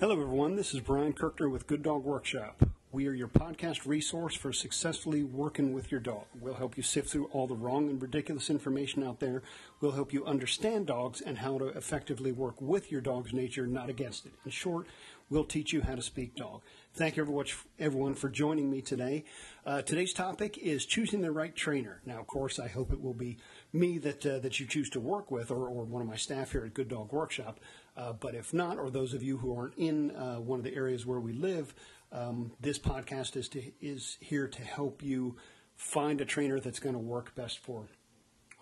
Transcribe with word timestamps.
Hello, 0.00 0.12
everyone. 0.12 0.54
This 0.54 0.74
is 0.74 0.80
Brian 0.80 1.12
Kirkner 1.12 1.48
with 1.48 1.66
Good 1.66 1.82
Dog 1.82 2.04
Workshop. 2.04 2.62
We 2.92 3.08
are 3.08 3.12
your 3.12 3.26
podcast 3.26 3.84
resource 3.84 4.36
for 4.36 4.52
successfully 4.52 5.24
working 5.24 5.72
with 5.72 5.90
your 5.90 6.00
dog. 6.00 6.26
We'll 6.40 6.54
help 6.54 6.76
you 6.76 6.84
sift 6.84 7.10
through 7.10 7.26
all 7.32 7.48
the 7.48 7.56
wrong 7.56 7.90
and 7.90 8.00
ridiculous 8.00 8.48
information 8.48 9.02
out 9.02 9.18
there. 9.18 9.42
We'll 9.80 9.92
help 9.92 10.12
you 10.12 10.24
understand 10.24 10.86
dogs 10.86 11.20
and 11.20 11.38
how 11.38 11.58
to 11.58 11.66
effectively 11.66 12.30
work 12.30 12.62
with 12.62 12.92
your 12.92 13.00
dog's 13.00 13.32
nature, 13.32 13.66
not 13.66 13.90
against 13.90 14.24
it. 14.24 14.32
In 14.44 14.52
short, 14.52 14.86
we'll 15.30 15.42
teach 15.42 15.72
you 15.72 15.82
how 15.82 15.96
to 15.96 16.02
speak 16.02 16.36
dog. 16.36 16.62
Thank 16.94 17.16
you 17.16 17.44
everyone 17.80 18.14
for 18.14 18.28
joining 18.28 18.70
me 18.70 18.82
today. 18.82 19.24
Uh, 19.66 19.82
today's 19.82 20.12
topic 20.12 20.56
is 20.58 20.86
choosing 20.86 21.22
the 21.22 21.32
right 21.32 21.56
trainer. 21.56 22.00
Now, 22.06 22.20
of 22.20 22.28
course, 22.28 22.60
I 22.60 22.68
hope 22.68 22.92
it 22.92 23.02
will 23.02 23.14
be 23.14 23.36
me 23.72 23.98
that 23.98 24.24
uh, 24.24 24.38
that 24.38 24.58
you 24.58 24.66
choose 24.66 24.90
to 24.90 25.00
work 25.00 25.30
with, 25.30 25.50
or, 25.50 25.68
or 25.68 25.84
one 25.84 26.02
of 26.02 26.08
my 26.08 26.16
staff 26.16 26.52
here 26.52 26.64
at 26.64 26.74
Good 26.74 26.88
Dog 26.88 27.12
Workshop. 27.12 27.60
Uh, 27.96 28.12
but 28.12 28.34
if 28.34 28.54
not, 28.54 28.78
or 28.78 28.90
those 28.90 29.14
of 29.14 29.22
you 29.22 29.38
who 29.38 29.56
aren't 29.56 29.74
in 29.76 30.10
uh, 30.12 30.36
one 30.36 30.58
of 30.58 30.64
the 30.64 30.74
areas 30.74 31.04
where 31.04 31.20
we 31.20 31.32
live, 31.32 31.74
um, 32.12 32.52
this 32.60 32.78
podcast 32.78 33.36
is 33.36 33.48
to, 33.50 33.62
is 33.80 34.16
here 34.20 34.48
to 34.48 34.62
help 34.62 35.02
you 35.02 35.36
find 35.76 36.20
a 36.20 36.24
trainer 36.24 36.60
that's 36.60 36.78
going 36.80 36.94
to 36.94 37.00
work 37.00 37.34
best 37.34 37.58
for 37.58 37.88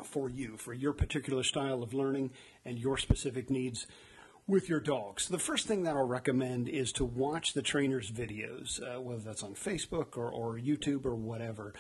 for 0.05 0.29
you, 0.29 0.57
for 0.57 0.75
your 0.75 0.93
particular 0.93 1.43
style 1.43 1.83
of 1.83 1.95
learning 1.95 2.31
and 2.65 2.79
your 2.79 2.99
specific 2.99 3.49
needs 3.51 3.87
with 4.47 4.69
your 4.69 4.81
dog. 4.81 5.21
So 5.21 5.33
the 5.33 5.41
first 5.41 5.67
thing 5.67 5.83
that 5.85 5.97
I'll 5.97 6.07
recommend 6.07 6.69
is 6.69 6.93
to 6.93 7.05
watch 7.05 7.53
the 7.53 7.63
trainer's 7.63 8.11
videos, 8.11 8.81
uh, 8.81 9.01
whether 9.01 9.21
that's 9.21 9.43
on 9.43 9.55
Facebook 9.55 10.17
or, 10.17 10.31
or 10.31 10.59
YouTube 10.59 11.05
or 11.05 11.15
whatever 11.17 11.75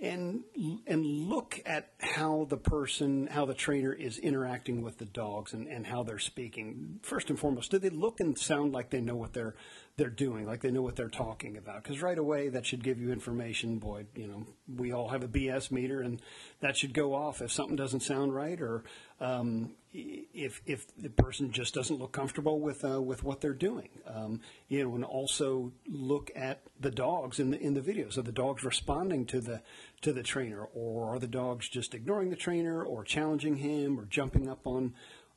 and 0.00 0.44
and 0.86 1.04
look 1.04 1.60
at 1.66 1.92
how 1.98 2.46
the 2.48 2.56
person, 2.56 3.26
how 3.26 3.44
the 3.44 3.54
trainer 3.54 3.92
is 3.92 4.18
interacting 4.18 4.80
with 4.82 4.98
the 4.98 5.04
dogs 5.04 5.52
and, 5.52 5.66
and 5.66 5.86
how 5.86 6.02
they're 6.02 6.18
speaking. 6.18 7.00
First 7.02 7.28
and 7.28 7.38
foremost, 7.38 7.70
do 7.70 7.78
they 7.78 7.90
look 7.90 8.20
and 8.20 8.38
sound 8.38 8.72
like 8.72 8.90
they 8.90 9.00
know 9.00 9.16
what 9.16 9.34
they're 9.34 9.54
they're 9.96 10.08
doing, 10.08 10.46
like 10.46 10.62
they 10.62 10.70
know 10.70 10.80
what 10.80 10.96
they're 10.96 11.08
talking 11.08 11.58
about? 11.58 11.82
Because 11.82 12.00
right 12.00 12.16
away 12.16 12.48
that 12.48 12.64
should 12.64 12.82
give 12.82 12.98
you 12.98 13.12
information. 13.12 13.78
Boy, 13.78 14.06
you 14.16 14.26
know, 14.26 14.46
we 14.74 14.92
all 14.92 15.08
have 15.08 15.22
a 15.22 15.28
BS 15.28 15.70
meter, 15.70 16.00
and 16.00 16.22
that 16.60 16.76
should 16.76 16.94
go 16.94 17.14
off 17.14 17.42
if 17.42 17.52
something 17.52 17.76
doesn't 17.76 18.00
sound 18.00 18.34
right 18.34 18.60
or 18.60 18.84
um, 19.20 19.72
if 19.92 20.62
if 20.66 20.86
the 20.96 21.10
person 21.10 21.50
just 21.50 21.74
doesn't 21.74 21.98
look 21.98 22.12
comfortable 22.12 22.60
with 22.60 22.84
uh, 22.84 23.02
with 23.02 23.24
what 23.24 23.40
they're 23.40 23.52
doing, 23.52 23.88
um, 24.06 24.40
you 24.68 24.82
know, 24.82 24.94
and 24.94 25.04
also 25.04 25.72
look 25.88 26.30
at 26.36 26.62
the 26.78 26.90
dogs 26.90 27.40
in 27.40 27.50
the 27.50 27.60
in 27.60 27.74
the 27.74 27.80
videos. 27.80 28.16
Are 28.16 28.22
the 28.22 28.32
dogs 28.32 28.62
responding 28.62 29.26
to 29.26 29.40
the 29.40 29.60
to 30.02 30.12
the 30.12 30.22
trainer, 30.22 30.64
or 30.74 31.14
are 31.14 31.18
the 31.18 31.26
dogs 31.26 31.68
just 31.68 31.94
ignoring 31.94 32.30
the 32.30 32.36
trainer, 32.36 32.82
or 32.82 33.04
challenging 33.04 33.56
him, 33.56 33.98
or 33.98 34.04
jumping 34.06 34.48
up 34.48 34.66
on 34.66 34.94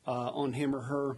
uh, 0.07 0.29
on 0.31 0.53
him 0.53 0.75
or 0.75 0.81
her? 0.81 1.17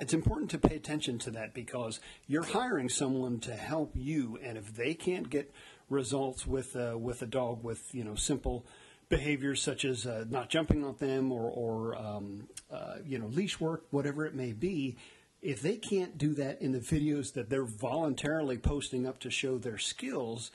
It's 0.00 0.14
important 0.14 0.50
to 0.52 0.58
pay 0.58 0.76
attention 0.76 1.18
to 1.20 1.30
that 1.32 1.52
because 1.52 2.00
you're 2.26 2.44
hiring 2.44 2.88
someone 2.88 3.40
to 3.40 3.54
help 3.54 3.92
you, 3.94 4.38
and 4.42 4.56
if 4.56 4.74
they 4.74 4.94
can't 4.94 5.28
get 5.28 5.52
results 5.88 6.46
with 6.46 6.76
uh, 6.76 6.96
with 6.96 7.20
a 7.22 7.26
dog 7.26 7.62
with 7.62 7.94
you 7.94 8.04
know 8.04 8.14
simple 8.14 8.64
behaviors 9.10 9.60
such 9.60 9.84
as 9.84 10.06
uh, 10.06 10.24
not 10.30 10.48
jumping 10.48 10.84
on 10.84 10.94
them 10.98 11.32
or, 11.32 11.50
or 11.50 11.96
um, 11.96 12.48
uh, 12.72 12.96
you 13.04 13.18
know 13.18 13.26
leash 13.26 13.60
work, 13.60 13.84
whatever 13.90 14.24
it 14.24 14.34
may 14.34 14.52
be, 14.52 14.96
if 15.42 15.60
they 15.60 15.76
can't 15.76 16.16
do 16.16 16.32
that 16.34 16.62
in 16.62 16.72
the 16.72 16.78
videos 16.78 17.34
that 17.34 17.50
they're 17.50 17.64
voluntarily 17.64 18.56
posting 18.56 19.06
up 19.06 19.18
to 19.20 19.30
show 19.30 19.58
their 19.58 19.78
skills, 19.78 20.50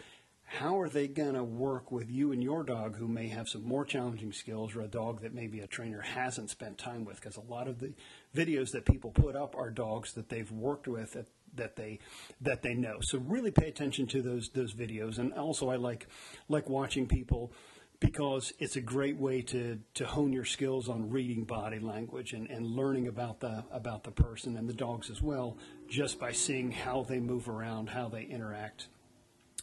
how 0.46 0.80
are 0.80 0.90
they 0.90 1.08
going 1.08 1.34
to 1.34 1.44
work 1.44 1.92
with 1.92 2.10
you 2.10 2.32
and 2.32 2.42
your 2.42 2.64
dog 2.64 2.98
who 2.98 3.08
may 3.08 3.28
have 3.28 3.50
some 3.50 3.64
more 3.68 3.84
challenging 3.84 4.32
skills 4.32 4.76
or 4.76 4.82
a 4.82 4.88
dog 4.88 5.22
that 5.22 5.34
maybe 5.34 5.60
a 5.60 5.68
trainer 5.68 6.02
hasn't 6.02 6.50
spent 6.50 6.78
time 6.78 7.04
with? 7.04 7.20
Because 7.20 7.38
a 7.38 7.42
lot 7.42 7.68
of 7.68 7.80
the 7.80 7.94
videos 8.36 8.72
that 8.72 8.86
people 8.86 9.12
put 9.12 9.36
up 9.36 9.56
are 9.56 9.70
dogs 9.70 10.14
that 10.14 10.30
they've 10.30 10.52
worked 10.52 10.88
with 10.88 11.16
at, 11.16 11.26
that 11.56 11.76
they 11.76 12.00
that 12.42 12.62
they 12.62 12.74
know. 12.74 12.97
So 13.02 13.18
really 13.18 13.52
pay 13.52 13.68
attention 13.68 14.08
to 14.08 14.22
those 14.22 14.50
those 14.50 14.74
videos. 14.74 15.18
And 15.18 15.34
also 15.34 15.69
I 15.69 15.78
like 15.78 16.08
like 16.48 16.69
watching 16.69 17.08
people 17.08 17.52
because 18.00 18.53
it's 18.59 18.75
a 18.75 18.81
great 18.81 19.18
way 19.18 19.42
to, 19.42 19.80
to 19.94 20.06
hone 20.06 20.34
your 20.34 20.46
skills 20.46 20.90
on 20.90 21.09
reading 21.09 21.44
body 21.44 21.80
language 21.80 22.34
and, 22.34 22.50
and 22.50 22.66
learning 22.66 23.08
about 23.08 23.40
the 23.40 23.64
about 23.72 24.03
the 24.03 24.12
person 24.12 24.58
and 24.58 24.69
the 24.69 24.74
dogs 24.74 25.09
as 25.09 25.22
well, 25.22 25.58
just 25.90 26.19
by 26.19 26.31
seeing 26.31 26.72
how 26.72 27.03
they 27.03 27.19
move 27.19 27.50
around, 27.50 27.90
how 27.90 28.09
they 28.09 28.24
interact. 28.24 28.88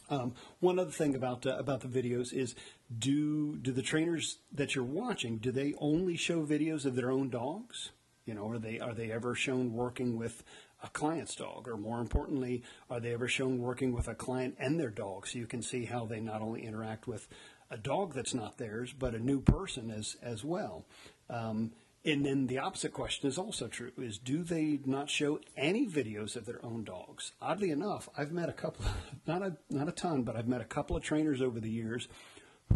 Um, 0.09 0.33
one 0.59 0.79
other 0.79 0.91
thing 0.91 1.15
about 1.15 1.45
uh, 1.45 1.55
about 1.57 1.81
the 1.81 1.87
videos 1.87 2.33
is 2.33 2.55
do 2.97 3.55
do 3.57 3.71
the 3.71 3.81
trainers 3.81 4.37
that 4.51 4.75
you're 4.75 4.83
watching 4.83 5.37
do 5.37 5.51
they 5.51 5.73
only 5.79 6.17
show 6.17 6.45
videos 6.45 6.85
of 6.85 6.95
their 6.95 7.11
own 7.11 7.29
dogs? 7.29 7.91
You 8.25 8.33
know, 8.33 8.49
are 8.49 8.59
they 8.59 8.79
are 8.79 8.93
they 8.93 9.11
ever 9.11 9.35
shown 9.35 9.73
working 9.73 10.17
with 10.17 10.43
a 10.83 10.89
client's 10.89 11.35
dog, 11.35 11.67
or 11.67 11.77
more 11.77 11.99
importantly, 11.99 12.61
are 12.89 12.99
they 12.99 13.13
ever 13.13 13.27
shown 13.27 13.59
working 13.59 13.93
with 13.93 14.07
a 14.07 14.15
client 14.15 14.55
and 14.59 14.79
their 14.79 14.89
dog, 14.89 15.27
so 15.27 15.39
you 15.39 15.47
can 15.47 15.61
see 15.61 15.85
how 15.85 16.05
they 16.05 16.19
not 16.19 16.41
only 16.41 16.65
interact 16.65 17.07
with 17.07 17.27
a 17.71 17.77
dog 17.77 18.13
that's 18.13 18.33
not 18.33 18.57
theirs, 18.57 18.93
but 18.93 19.15
a 19.15 19.19
new 19.19 19.39
person 19.39 19.89
as 19.89 20.17
as 20.21 20.43
well. 20.43 20.85
Um, 21.29 21.71
and 22.05 22.25
then 22.25 22.47
the 22.47 22.59
opposite 22.59 22.91
question 22.91 23.29
is 23.29 23.37
also 23.37 23.67
true: 23.67 23.91
is 23.97 24.17
do 24.17 24.43
they 24.43 24.79
not 24.85 25.09
show 25.09 25.39
any 25.55 25.87
videos 25.87 26.35
of 26.35 26.45
their 26.45 26.63
own 26.63 26.83
dogs? 26.83 27.31
Oddly 27.41 27.71
enough, 27.71 28.09
I've 28.17 28.31
met 28.31 28.49
a 28.49 28.53
couple, 28.53 28.85
not 29.27 29.41
a 29.41 29.57
not 29.69 29.87
a 29.87 29.93
ton, 29.93 30.23
but 30.23 30.35
I've 30.35 30.47
met 30.47 30.61
a 30.61 30.65
couple 30.65 30.95
of 30.95 31.03
trainers 31.03 31.41
over 31.41 31.59
the 31.59 31.69
years 31.69 32.07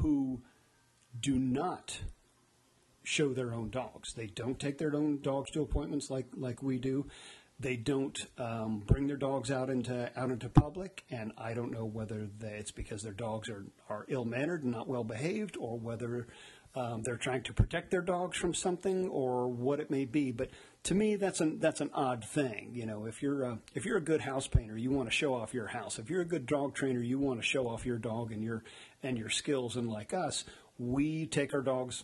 who 0.01 0.41
do 1.19 1.37
not 1.39 1.99
show 3.03 3.33
their 3.33 3.53
own 3.53 3.69
dogs. 3.69 4.13
They 4.13 4.27
don't 4.27 4.59
take 4.59 4.77
their 4.77 4.95
own 4.95 5.21
dogs 5.21 5.51
to 5.51 5.61
appointments 5.61 6.09
like 6.09 6.27
like 6.35 6.61
we 6.61 6.77
do. 6.77 7.07
They 7.59 7.75
don't 7.75 8.17
um, 8.37 8.83
bring 8.85 9.07
their 9.07 9.17
dogs 9.17 9.49
out 9.49 9.69
into 9.69 10.11
out 10.15 10.29
into 10.29 10.47
public, 10.47 11.03
and 11.09 11.31
I 11.37 11.53
don't 11.53 11.71
know 11.71 11.85
whether 11.85 12.27
they, 12.37 12.49
it's 12.49 12.71
because 12.71 13.01
their 13.01 13.13
dogs 13.13 13.49
are, 13.49 13.65
are 13.89 14.05
ill 14.09 14.25
mannered 14.25 14.63
and 14.63 14.71
not 14.71 14.87
well 14.87 15.03
behaved, 15.03 15.57
or 15.57 15.79
whether 15.79 16.27
um, 16.75 17.01
they're 17.03 17.17
trying 17.17 17.43
to 17.43 17.53
protect 17.53 17.91
their 17.91 18.01
dogs 18.01 18.37
from 18.37 18.53
something, 18.53 19.07
or 19.07 19.47
what 19.47 19.79
it 19.79 19.89
may 19.89 20.05
be. 20.05 20.31
But 20.31 20.49
to 20.83 20.95
me, 20.95 21.15
that's 21.15 21.41
an 21.41 21.59
that's 21.59 21.81
an 21.81 21.89
odd 21.93 22.23
thing. 22.23 22.71
You 22.73 22.85
know, 22.85 23.05
if 23.05 23.21
you're 23.21 23.43
a, 23.43 23.59
if 23.73 23.85
you're 23.85 23.97
a 23.97 24.01
good 24.01 24.21
house 24.21 24.47
painter, 24.47 24.77
you 24.77 24.91
want 24.91 25.09
to 25.09 25.15
show 25.15 25.33
off 25.33 25.53
your 25.53 25.67
house. 25.67 25.99
If 25.99 26.09
you're 26.09 26.21
a 26.21 26.25
good 26.25 26.45
dog 26.45 26.75
trainer, 26.75 27.01
you 27.01 27.19
want 27.19 27.39
to 27.39 27.45
show 27.45 27.67
off 27.67 27.85
your 27.85 27.97
dog 27.97 28.31
and 28.31 28.43
your 28.43 28.63
and 29.03 29.17
your 29.17 29.29
skills. 29.29 29.75
And 29.75 29.89
like 29.89 30.13
us, 30.13 30.45
we 30.77 31.25
take 31.25 31.53
our 31.53 31.61
dogs 31.61 32.03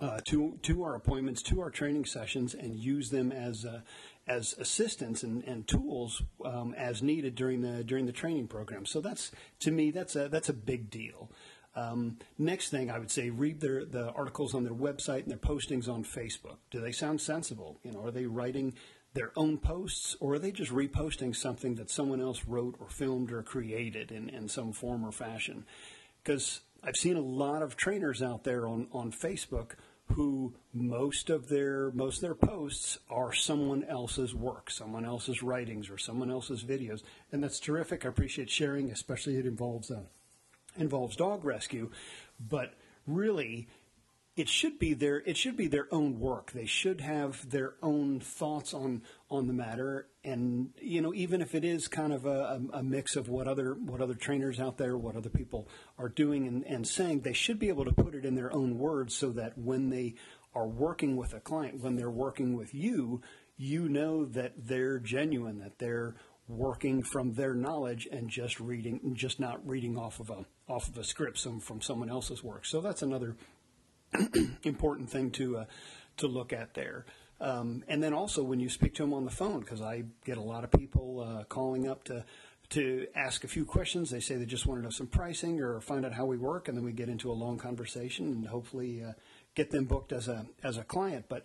uh, 0.00 0.20
to 0.24 0.58
to 0.62 0.82
our 0.82 0.94
appointments, 0.94 1.42
to 1.42 1.60
our 1.60 1.70
training 1.70 2.04
sessions, 2.04 2.54
and 2.54 2.76
use 2.76 3.10
them 3.10 3.30
as 3.30 3.64
uh, 3.64 3.80
as 4.26 4.54
assistants 4.58 5.22
and, 5.22 5.44
and 5.44 5.68
tools 5.68 6.22
um, 6.44 6.74
as 6.76 7.02
needed 7.02 7.34
during 7.34 7.60
the 7.60 7.84
during 7.84 8.06
the 8.06 8.12
training 8.12 8.48
program. 8.48 8.86
So 8.86 9.00
that's 9.00 9.30
to 9.60 9.70
me 9.70 9.90
that's 9.90 10.16
a 10.16 10.28
that's 10.28 10.48
a 10.48 10.54
big 10.54 10.90
deal. 10.90 11.30
Um, 11.76 12.18
next 12.38 12.70
thing 12.70 12.90
I 12.90 12.98
would 12.98 13.10
say, 13.10 13.30
read 13.30 13.60
their 13.60 13.84
the 13.84 14.10
articles 14.12 14.54
on 14.54 14.64
their 14.64 14.74
website 14.74 15.22
and 15.22 15.30
their 15.30 15.38
postings 15.38 15.88
on 15.88 16.04
Facebook. 16.04 16.58
Do 16.70 16.80
they 16.80 16.92
sound 16.92 17.20
sensible? 17.20 17.78
You 17.82 17.92
know, 17.92 18.04
are 18.04 18.10
they 18.10 18.26
writing 18.26 18.74
their 19.14 19.32
own 19.36 19.58
posts 19.58 20.16
or 20.20 20.34
are 20.34 20.38
they 20.38 20.52
just 20.52 20.72
reposting 20.72 21.34
something 21.34 21.76
that 21.76 21.90
someone 21.90 22.20
else 22.20 22.44
wrote 22.46 22.76
or 22.80 22.88
filmed 22.88 23.32
or 23.32 23.42
created 23.42 24.10
in, 24.10 24.28
in 24.28 24.48
some 24.48 24.72
form 24.72 25.04
or 25.04 25.12
fashion? 25.12 25.64
Because 26.22 26.60
I've 26.82 26.96
seen 26.96 27.16
a 27.16 27.20
lot 27.20 27.62
of 27.62 27.76
trainers 27.76 28.22
out 28.22 28.44
there 28.44 28.66
on, 28.66 28.88
on 28.92 29.10
Facebook 29.10 29.72
who 30.08 30.54
most 30.72 31.30
of 31.30 31.48
their 31.48 31.90
most 31.92 32.16
of 32.16 32.20
their 32.22 32.34
posts 32.34 32.98
are 33.08 33.32
someone 33.32 33.84
else's 33.84 34.34
work, 34.34 34.70
someone 34.70 35.04
else's 35.04 35.42
writings, 35.42 35.88
or 35.88 35.96
someone 35.96 36.30
else's 36.30 36.62
videos, 36.62 37.02
and 37.32 37.42
that's 37.42 37.58
terrific. 37.58 38.04
I 38.04 38.10
appreciate 38.10 38.50
sharing, 38.50 38.90
especially 38.90 39.36
it 39.36 39.46
involves 39.46 39.90
uh, 39.90 40.02
involves 40.76 41.16
dog 41.16 41.44
rescue, 41.44 41.90
but 42.38 42.74
really 43.06 43.68
it 44.36 44.48
should 44.48 44.78
be 44.80 44.94
their 44.94 45.18
it 45.18 45.36
should 45.36 45.56
be 45.56 45.68
their 45.68 45.86
own 45.92 46.18
work. 46.18 46.50
They 46.52 46.66
should 46.66 47.00
have 47.00 47.48
their 47.50 47.74
own 47.82 48.18
thoughts 48.18 48.74
on 48.74 49.02
on 49.30 49.46
the 49.46 49.52
matter, 49.52 50.08
and 50.24 50.70
you 50.80 51.00
know 51.00 51.14
even 51.14 51.40
if 51.40 51.54
it 51.54 51.64
is 51.64 51.86
kind 51.86 52.12
of 52.12 52.26
a, 52.26 52.60
a 52.72 52.82
mix 52.82 53.14
of 53.14 53.28
what 53.28 53.46
other 53.46 53.74
what 53.74 54.00
other 54.00 54.14
trainers 54.14 54.58
out 54.58 54.76
there, 54.76 54.96
what 54.96 55.14
other 55.14 55.30
people 55.30 55.68
are 55.98 56.08
doing 56.08 56.48
and, 56.48 56.66
and 56.66 56.86
saying, 56.86 57.20
they 57.20 57.32
should 57.32 57.60
be 57.60 57.68
able 57.68 57.84
to 57.84 57.92
put 57.92 58.14
it 58.14 58.24
in 58.24 58.34
their 58.34 58.52
own 58.52 58.76
words 58.78 59.14
so 59.14 59.30
that 59.30 59.56
when 59.56 59.90
they 59.90 60.14
are 60.54 60.66
working 60.66 61.16
with 61.16 61.32
a 61.32 61.40
client, 61.40 61.80
when 61.80 61.96
they're 61.96 62.10
working 62.10 62.56
with 62.56 62.74
you, 62.74 63.20
you 63.56 63.88
know 63.88 64.24
that 64.24 64.52
they're 64.56 64.98
genuine, 64.98 65.58
that 65.60 65.78
they're 65.78 66.16
working 66.48 67.02
from 67.02 67.34
their 67.34 67.54
knowledge 67.54 68.08
and 68.10 68.28
just 68.28 68.60
reading, 68.60 69.14
just 69.14 69.40
not 69.40 69.66
reading 69.66 69.96
off 69.96 70.20
of 70.20 70.30
a 70.30 70.44
off 70.68 70.88
of 70.88 70.96
a 70.98 71.04
script 71.04 71.38
some, 71.38 71.60
from 71.60 71.80
someone 71.80 72.10
else's 72.10 72.42
work. 72.42 72.64
So 72.64 72.80
that's 72.80 73.02
another 73.02 73.36
important 74.62 75.10
thing 75.10 75.30
to 75.32 75.58
uh, 75.58 75.64
to 76.16 76.26
look 76.26 76.52
at 76.52 76.74
there. 76.74 77.04
Um, 77.40 77.82
and 77.88 78.02
then 78.02 78.14
also 78.14 78.42
when 78.42 78.60
you 78.60 78.68
speak 78.68 78.94
to 78.94 79.02
them 79.02 79.12
on 79.12 79.24
the 79.24 79.30
phone, 79.30 79.60
because 79.60 79.82
I 79.82 80.04
get 80.24 80.38
a 80.38 80.42
lot 80.42 80.64
of 80.64 80.70
people 80.70 81.20
uh, 81.20 81.44
calling 81.44 81.88
up 81.88 82.04
to 82.04 82.24
to 82.70 83.06
ask 83.14 83.44
a 83.44 83.48
few 83.48 83.64
questions. 83.64 84.10
They 84.10 84.20
say 84.20 84.36
they 84.36 84.46
just 84.46 84.66
want 84.66 84.80
to 84.80 84.84
know 84.84 84.90
some 84.90 85.06
pricing 85.06 85.60
or 85.60 85.80
find 85.80 86.06
out 86.06 86.12
how 86.12 86.24
we 86.24 86.38
work, 86.38 86.68
and 86.68 86.76
then 86.76 86.84
we 86.84 86.92
get 86.92 87.08
into 87.08 87.30
a 87.30 87.34
long 87.34 87.58
conversation 87.58 88.26
and 88.28 88.46
hopefully 88.46 89.02
uh, 89.02 89.12
get 89.54 89.70
them 89.70 89.84
booked 89.84 90.12
as 90.12 90.28
a 90.28 90.46
as 90.62 90.76
a 90.76 90.84
client. 90.84 91.26
But 91.28 91.44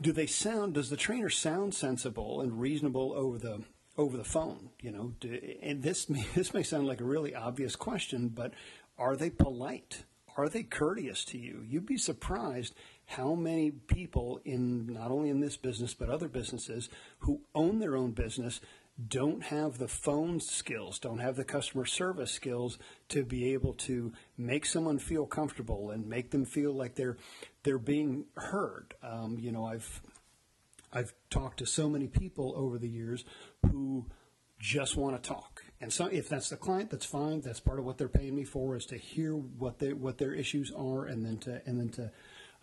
do 0.00 0.12
they 0.12 0.26
sound? 0.26 0.74
Does 0.74 0.90
the 0.90 0.96
trainer 0.96 1.30
sound 1.30 1.74
sensible 1.74 2.40
and 2.40 2.60
reasonable 2.60 3.12
over 3.14 3.38
the 3.38 3.62
over 3.98 4.16
the 4.16 4.24
phone? 4.24 4.70
You 4.80 4.92
know, 4.92 5.12
and 5.62 5.82
this 5.82 6.08
may, 6.08 6.24
this 6.34 6.54
may 6.54 6.62
sound 6.62 6.86
like 6.86 7.00
a 7.00 7.04
really 7.04 7.34
obvious 7.34 7.76
question, 7.76 8.28
but 8.28 8.52
are 8.96 9.16
they 9.16 9.30
polite? 9.30 10.04
Are 10.36 10.48
they 10.48 10.62
courteous 10.62 11.24
to 11.26 11.38
you? 11.38 11.64
You'd 11.68 11.84
be 11.84 11.98
surprised 11.98 12.74
how 13.06 13.34
many 13.34 13.72
people 13.72 14.40
in 14.44 14.86
not 14.86 15.10
only 15.10 15.30
in 15.30 15.40
this 15.40 15.56
business 15.56 15.94
but 15.94 16.08
other 16.08 16.28
businesses 16.28 16.88
who 17.20 17.40
own 17.54 17.80
their 17.80 17.96
own 17.96 18.12
business 18.12 18.60
don't 19.06 19.44
have 19.44 19.78
the 19.78 19.88
phone 19.88 20.40
skills, 20.40 20.98
don't 20.98 21.20
have 21.20 21.36
the 21.36 21.44
customer 21.44 21.84
service 21.84 22.32
skills 22.32 22.78
to 23.08 23.24
be 23.24 23.52
able 23.52 23.72
to 23.72 24.12
make 24.36 24.66
someone 24.66 24.98
feel 24.98 25.24
comfortable 25.24 25.90
and 25.90 26.08
make 26.08 26.30
them 26.30 26.44
feel 26.44 26.72
like 26.72 26.94
they're 26.96 27.16
they're 27.62 27.78
being 27.78 28.24
heard. 28.36 28.94
Um, 29.02 29.38
you 29.40 29.52
know, 29.52 29.66
I've 29.66 30.02
I've 30.92 31.12
talked 31.30 31.58
to 31.58 31.66
so 31.66 31.88
many 31.88 32.06
people 32.06 32.54
over 32.56 32.78
the 32.78 32.88
years 32.88 33.24
who 33.70 34.06
just 34.58 34.96
want 34.96 35.22
to 35.22 35.28
talk. 35.28 35.62
And 35.80 35.92
so 35.92 36.06
if 36.06 36.28
that's 36.28 36.48
the 36.48 36.56
client, 36.56 36.90
that's 36.90 37.06
fine. 37.06 37.40
That's 37.40 37.60
part 37.60 37.78
of 37.78 37.84
what 37.84 37.98
they're 37.98 38.08
paying 38.08 38.34
me 38.34 38.44
for 38.44 38.76
is 38.76 38.86
to 38.86 38.96
hear 38.96 39.34
what 39.34 39.78
they 39.78 39.92
what 39.92 40.18
their 40.18 40.32
issues 40.34 40.72
are 40.76 41.06
and 41.06 41.24
then 41.24 41.38
to 41.38 41.62
and 41.66 41.78
then 41.78 41.88
to 41.90 42.10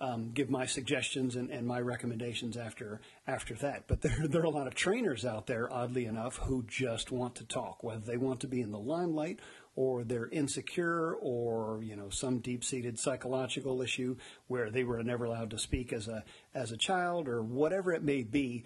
um, 0.02 0.32
give 0.34 0.50
my 0.50 0.66
suggestions 0.66 1.38
and, 1.38 1.50
and 1.50 1.66
my 1.66 1.80
recommendations 1.80 2.58
after 2.58 3.00
after 3.28 3.54
that. 3.56 3.84
But 3.88 4.02
there 4.02 4.28
there 4.28 4.42
are 4.42 4.46
a 4.46 4.50
lot 4.50 4.68
of 4.68 4.76
trainers 4.76 5.26
out 5.26 5.48
there, 5.48 5.72
oddly 5.72 6.06
enough, 6.06 6.38
who 6.38 6.64
just 6.68 7.12
want 7.12 7.36
to 7.36 7.46
talk, 7.46 7.84
whether 7.84 8.02
they 8.02 8.18
want 8.18 8.42
to 8.42 8.48
be 8.48 8.62
in 8.62 8.72
the 8.72 8.80
limelight 8.80 9.40
or 9.76 10.04
they're 10.04 10.30
insecure 10.30 11.14
or 11.16 11.82
you 11.84 11.96
know 11.96 12.10
some 12.10 12.40
deep-seated 12.40 13.00
psychological 13.00 13.82
issue 13.82 14.16
where 14.48 14.70
they 14.70 14.84
were 14.84 15.02
never 15.04 15.26
allowed 15.26 15.50
to 15.50 15.60
speak 15.60 15.92
as 15.92 16.08
a 16.08 16.24
as 16.54 16.72
a 16.72 16.78
child 16.78 17.28
or 17.28 17.42
whatever 17.42 17.94
it 17.94 18.04
may 18.04 18.24
be 18.24 18.64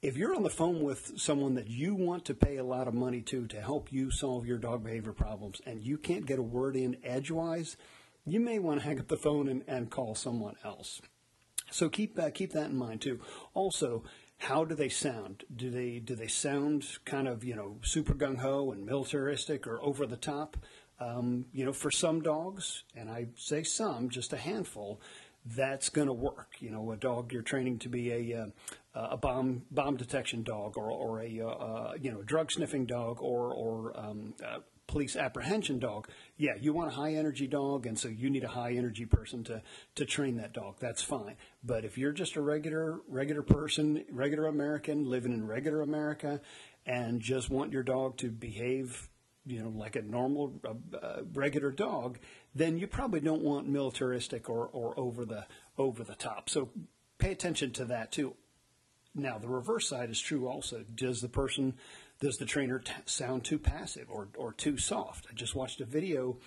if 0.00 0.16
you're 0.16 0.34
on 0.34 0.44
the 0.44 0.50
phone 0.50 0.82
with 0.82 1.12
someone 1.16 1.54
that 1.54 1.68
you 1.68 1.94
want 1.94 2.24
to 2.24 2.34
pay 2.34 2.56
a 2.56 2.64
lot 2.64 2.86
of 2.86 2.94
money 2.94 3.20
to 3.20 3.46
to 3.46 3.60
help 3.60 3.92
you 3.92 4.10
solve 4.10 4.46
your 4.46 4.58
dog 4.58 4.84
behavior 4.84 5.12
problems 5.12 5.60
and 5.66 5.82
you 5.82 5.96
can't 5.98 6.26
get 6.26 6.38
a 6.38 6.42
word 6.42 6.76
in 6.76 6.96
edgewise 7.04 7.76
you 8.28 8.40
may 8.40 8.58
want 8.58 8.80
to 8.80 8.86
hang 8.86 9.00
up 9.00 9.08
the 9.08 9.16
phone 9.16 9.48
and, 9.48 9.64
and 9.66 9.90
call 9.90 10.14
someone 10.14 10.56
else. 10.64 11.00
So 11.70 11.88
keep 11.88 12.18
uh, 12.18 12.30
keep 12.30 12.52
that 12.52 12.70
in 12.70 12.76
mind 12.76 13.00
too. 13.00 13.20
Also 13.54 14.04
how 14.38 14.64
do 14.64 14.74
they 14.74 14.88
sound? 14.88 15.44
Do 15.54 15.70
they 15.70 15.98
do 15.98 16.14
they 16.14 16.28
sound 16.28 16.86
kind 17.04 17.28
of 17.28 17.44
you 17.44 17.54
know 17.54 17.78
super 17.82 18.14
gung 18.14 18.38
ho 18.38 18.72
and 18.72 18.86
militaristic 18.86 19.66
or 19.66 19.82
over 19.82 20.06
the 20.06 20.16
top? 20.16 20.56
Um, 21.00 21.46
you 21.52 21.64
know, 21.64 21.72
for 21.72 21.90
some 21.90 22.22
dogs, 22.22 22.82
and 22.96 23.08
I 23.08 23.28
say 23.36 23.62
some, 23.62 24.08
just 24.08 24.32
a 24.32 24.36
handful, 24.36 25.00
that's 25.46 25.90
going 25.90 26.08
to 26.08 26.12
work. 26.12 26.56
You 26.58 26.70
know, 26.70 26.90
a 26.90 26.96
dog 26.96 27.32
you're 27.32 27.42
training 27.42 27.78
to 27.80 27.88
be 27.88 28.10
a 28.10 28.42
uh, 28.42 28.46
a 28.94 29.16
bomb 29.16 29.62
bomb 29.70 29.96
detection 29.96 30.42
dog, 30.42 30.76
or 30.76 30.90
or 30.90 31.20
a 31.20 31.40
uh, 31.40 31.46
uh 31.46 31.92
you 32.00 32.10
know 32.10 32.22
drug 32.22 32.50
sniffing 32.50 32.86
dog, 32.86 33.20
or 33.20 33.52
or 33.52 33.98
um, 33.98 34.34
uh, 34.44 34.58
police 34.88 35.14
apprehension 35.14 35.78
dog, 35.78 36.08
yeah, 36.36 36.54
you 36.60 36.72
want 36.72 36.88
a 36.88 36.94
high 36.94 37.14
energy 37.14 37.46
dog, 37.46 37.86
and 37.86 37.96
so 37.96 38.08
you 38.08 38.28
need 38.28 38.42
a 38.42 38.48
high 38.48 38.72
energy 38.72 39.06
person 39.06 39.44
to 39.44 39.62
to 39.94 40.04
train 40.04 40.36
that 40.38 40.52
dog. 40.52 40.76
That's 40.80 41.02
fine. 41.02 41.36
But 41.62 41.84
if 41.84 41.96
you're 41.96 42.12
just 42.12 42.34
a 42.34 42.40
regular 42.40 42.98
regular 43.06 43.42
person, 43.42 44.04
regular 44.10 44.46
American 44.46 45.08
living 45.08 45.32
in 45.32 45.46
regular 45.46 45.82
America, 45.82 46.40
and 46.84 47.20
just 47.20 47.50
want 47.50 47.72
your 47.72 47.84
dog 47.84 48.16
to 48.16 48.30
behave, 48.30 49.08
you 49.46 49.62
know, 49.62 49.68
like 49.68 49.94
a 49.94 50.02
normal 50.02 50.54
uh, 50.64 50.96
uh, 50.96 51.20
regular 51.34 51.70
dog, 51.70 52.18
then 52.54 52.78
you 52.78 52.88
probably 52.88 53.20
don't 53.20 53.42
want 53.42 53.68
militaristic 53.68 54.50
or 54.50 54.66
or 54.72 54.98
over 54.98 55.24
the 55.24 55.46
over 55.76 56.02
the 56.02 56.16
top. 56.16 56.50
So 56.50 56.70
pay 57.18 57.30
attention 57.30 57.70
to 57.72 57.84
that 57.84 58.10
too. 58.10 58.34
Now 59.14 59.38
the 59.38 59.48
reverse 59.48 59.88
side 59.88 60.10
is 60.10 60.20
true 60.20 60.48
also. 60.48 60.84
Does 60.94 61.20
the 61.20 61.28
person 61.28 61.74
does 62.20 62.38
the 62.38 62.44
trainer 62.44 62.80
t- 62.80 62.92
sound 63.06 63.44
too 63.44 63.58
passive 63.58 64.08
or, 64.10 64.28
or 64.36 64.52
too 64.52 64.76
soft? 64.76 65.26
I 65.30 65.34
just 65.34 65.54
watched 65.54 65.80
a 65.80 65.84
video, 65.84 66.38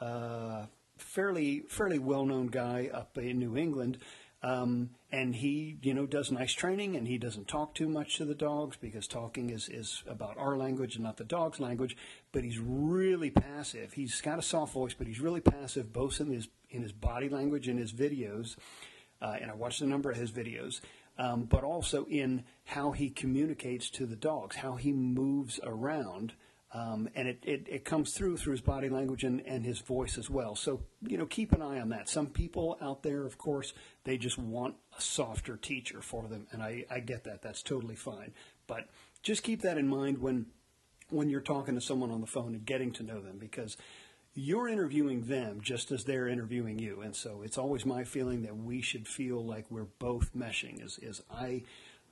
uh, 0.00 0.66
fairly 0.98 1.64
fairly 1.68 1.98
well 1.98 2.24
known 2.24 2.46
guy 2.46 2.90
up 2.92 3.18
in 3.18 3.38
New 3.38 3.56
England, 3.56 3.98
um, 4.42 4.90
and 5.10 5.34
he 5.34 5.78
you 5.82 5.94
know 5.94 6.06
does 6.06 6.30
nice 6.30 6.52
training 6.52 6.96
and 6.96 7.08
he 7.08 7.18
doesn't 7.18 7.48
talk 7.48 7.74
too 7.74 7.88
much 7.88 8.16
to 8.16 8.24
the 8.24 8.34
dogs 8.34 8.76
because 8.76 9.06
talking 9.06 9.50
is 9.50 9.68
is 9.68 10.02
about 10.06 10.38
our 10.38 10.56
language 10.56 10.94
and 10.94 11.04
not 11.04 11.16
the 11.16 11.24
dog's 11.24 11.60
language. 11.60 11.96
But 12.32 12.44
he's 12.44 12.58
really 12.58 13.30
passive. 13.30 13.94
He's 13.94 14.20
got 14.20 14.38
a 14.38 14.42
soft 14.42 14.72
voice, 14.72 14.94
but 14.94 15.06
he's 15.06 15.20
really 15.20 15.40
passive 15.40 15.92
both 15.92 16.20
in 16.20 16.30
his 16.30 16.48
in 16.70 16.82
his 16.82 16.92
body 16.92 17.28
language 17.28 17.68
and 17.68 17.78
his 17.78 17.92
videos. 17.92 18.56
Uh, 19.20 19.36
and 19.40 19.50
I 19.50 19.54
watched 19.54 19.80
a 19.80 19.86
number 19.86 20.10
of 20.10 20.18
his 20.18 20.30
videos 20.30 20.80
um, 21.18 21.44
but 21.44 21.64
also 21.64 22.06
in 22.06 22.44
how 22.66 22.90
he 22.90 23.10
communicates 23.10 23.88
to 23.90 24.06
the 24.06 24.16
dogs, 24.16 24.56
how 24.56 24.74
he 24.74 24.92
moves 24.92 25.60
around. 25.62 26.34
Um, 26.72 27.08
and 27.14 27.28
it, 27.28 27.38
it, 27.44 27.66
it, 27.70 27.84
comes 27.84 28.12
through 28.12 28.36
through 28.36 28.52
his 28.52 28.60
body 28.60 28.88
language 28.88 29.22
and, 29.22 29.40
and 29.46 29.64
his 29.64 29.78
voice 29.78 30.18
as 30.18 30.28
well. 30.28 30.56
So, 30.56 30.82
you 31.00 31.16
know, 31.16 31.24
keep 31.24 31.52
an 31.52 31.62
eye 31.62 31.80
on 31.80 31.90
that. 31.90 32.08
Some 32.08 32.26
people 32.26 32.76
out 32.82 33.04
there, 33.04 33.24
of 33.24 33.38
course, 33.38 33.72
they 34.04 34.18
just 34.18 34.36
want 34.36 34.74
a 34.98 35.00
softer 35.00 35.56
teacher 35.56 36.02
for 36.02 36.26
them, 36.26 36.48
and 36.50 36.62
I, 36.62 36.84
I 36.90 36.98
get 36.98 37.24
that. 37.24 37.40
That's 37.40 37.62
totally 37.62 37.94
fine. 37.94 38.32
But 38.66 38.88
just 39.22 39.44
keep 39.44 39.62
that 39.62 39.78
in 39.78 39.88
mind 39.88 40.18
when 40.18 40.46
when 41.08 41.30
you're 41.30 41.40
talking 41.40 41.76
to 41.76 41.80
someone 41.80 42.10
on 42.10 42.20
the 42.20 42.26
phone 42.26 42.52
and 42.52 42.66
getting 42.66 42.90
to 42.92 43.04
know 43.04 43.20
them 43.20 43.38
because 43.38 43.76
you're 44.34 44.68
interviewing 44.68 45.22
them 45.22 45.60
just 45.62 45.90
as 45.92 46.04
they're 46.04 46.28
interviewing 46.28 46.78
you. 46.78 47.00
And 47.00 47.14
so 47.14 47.42
it's 47.42 47.56
always 47.56 47.86
my 47.86 48.04
feeling 48.04 48.42
that 48.42 48.56
we 48.56 48.82
should 48.82 49.08
feel 49.08 49.42
like 49.42 49.70
we're 49.70 49.86
both 49.98 50.34
meshing. 50.36 50.84
Is, 50.84 50.98
is 51.00 51.22
I, 51.30 51.62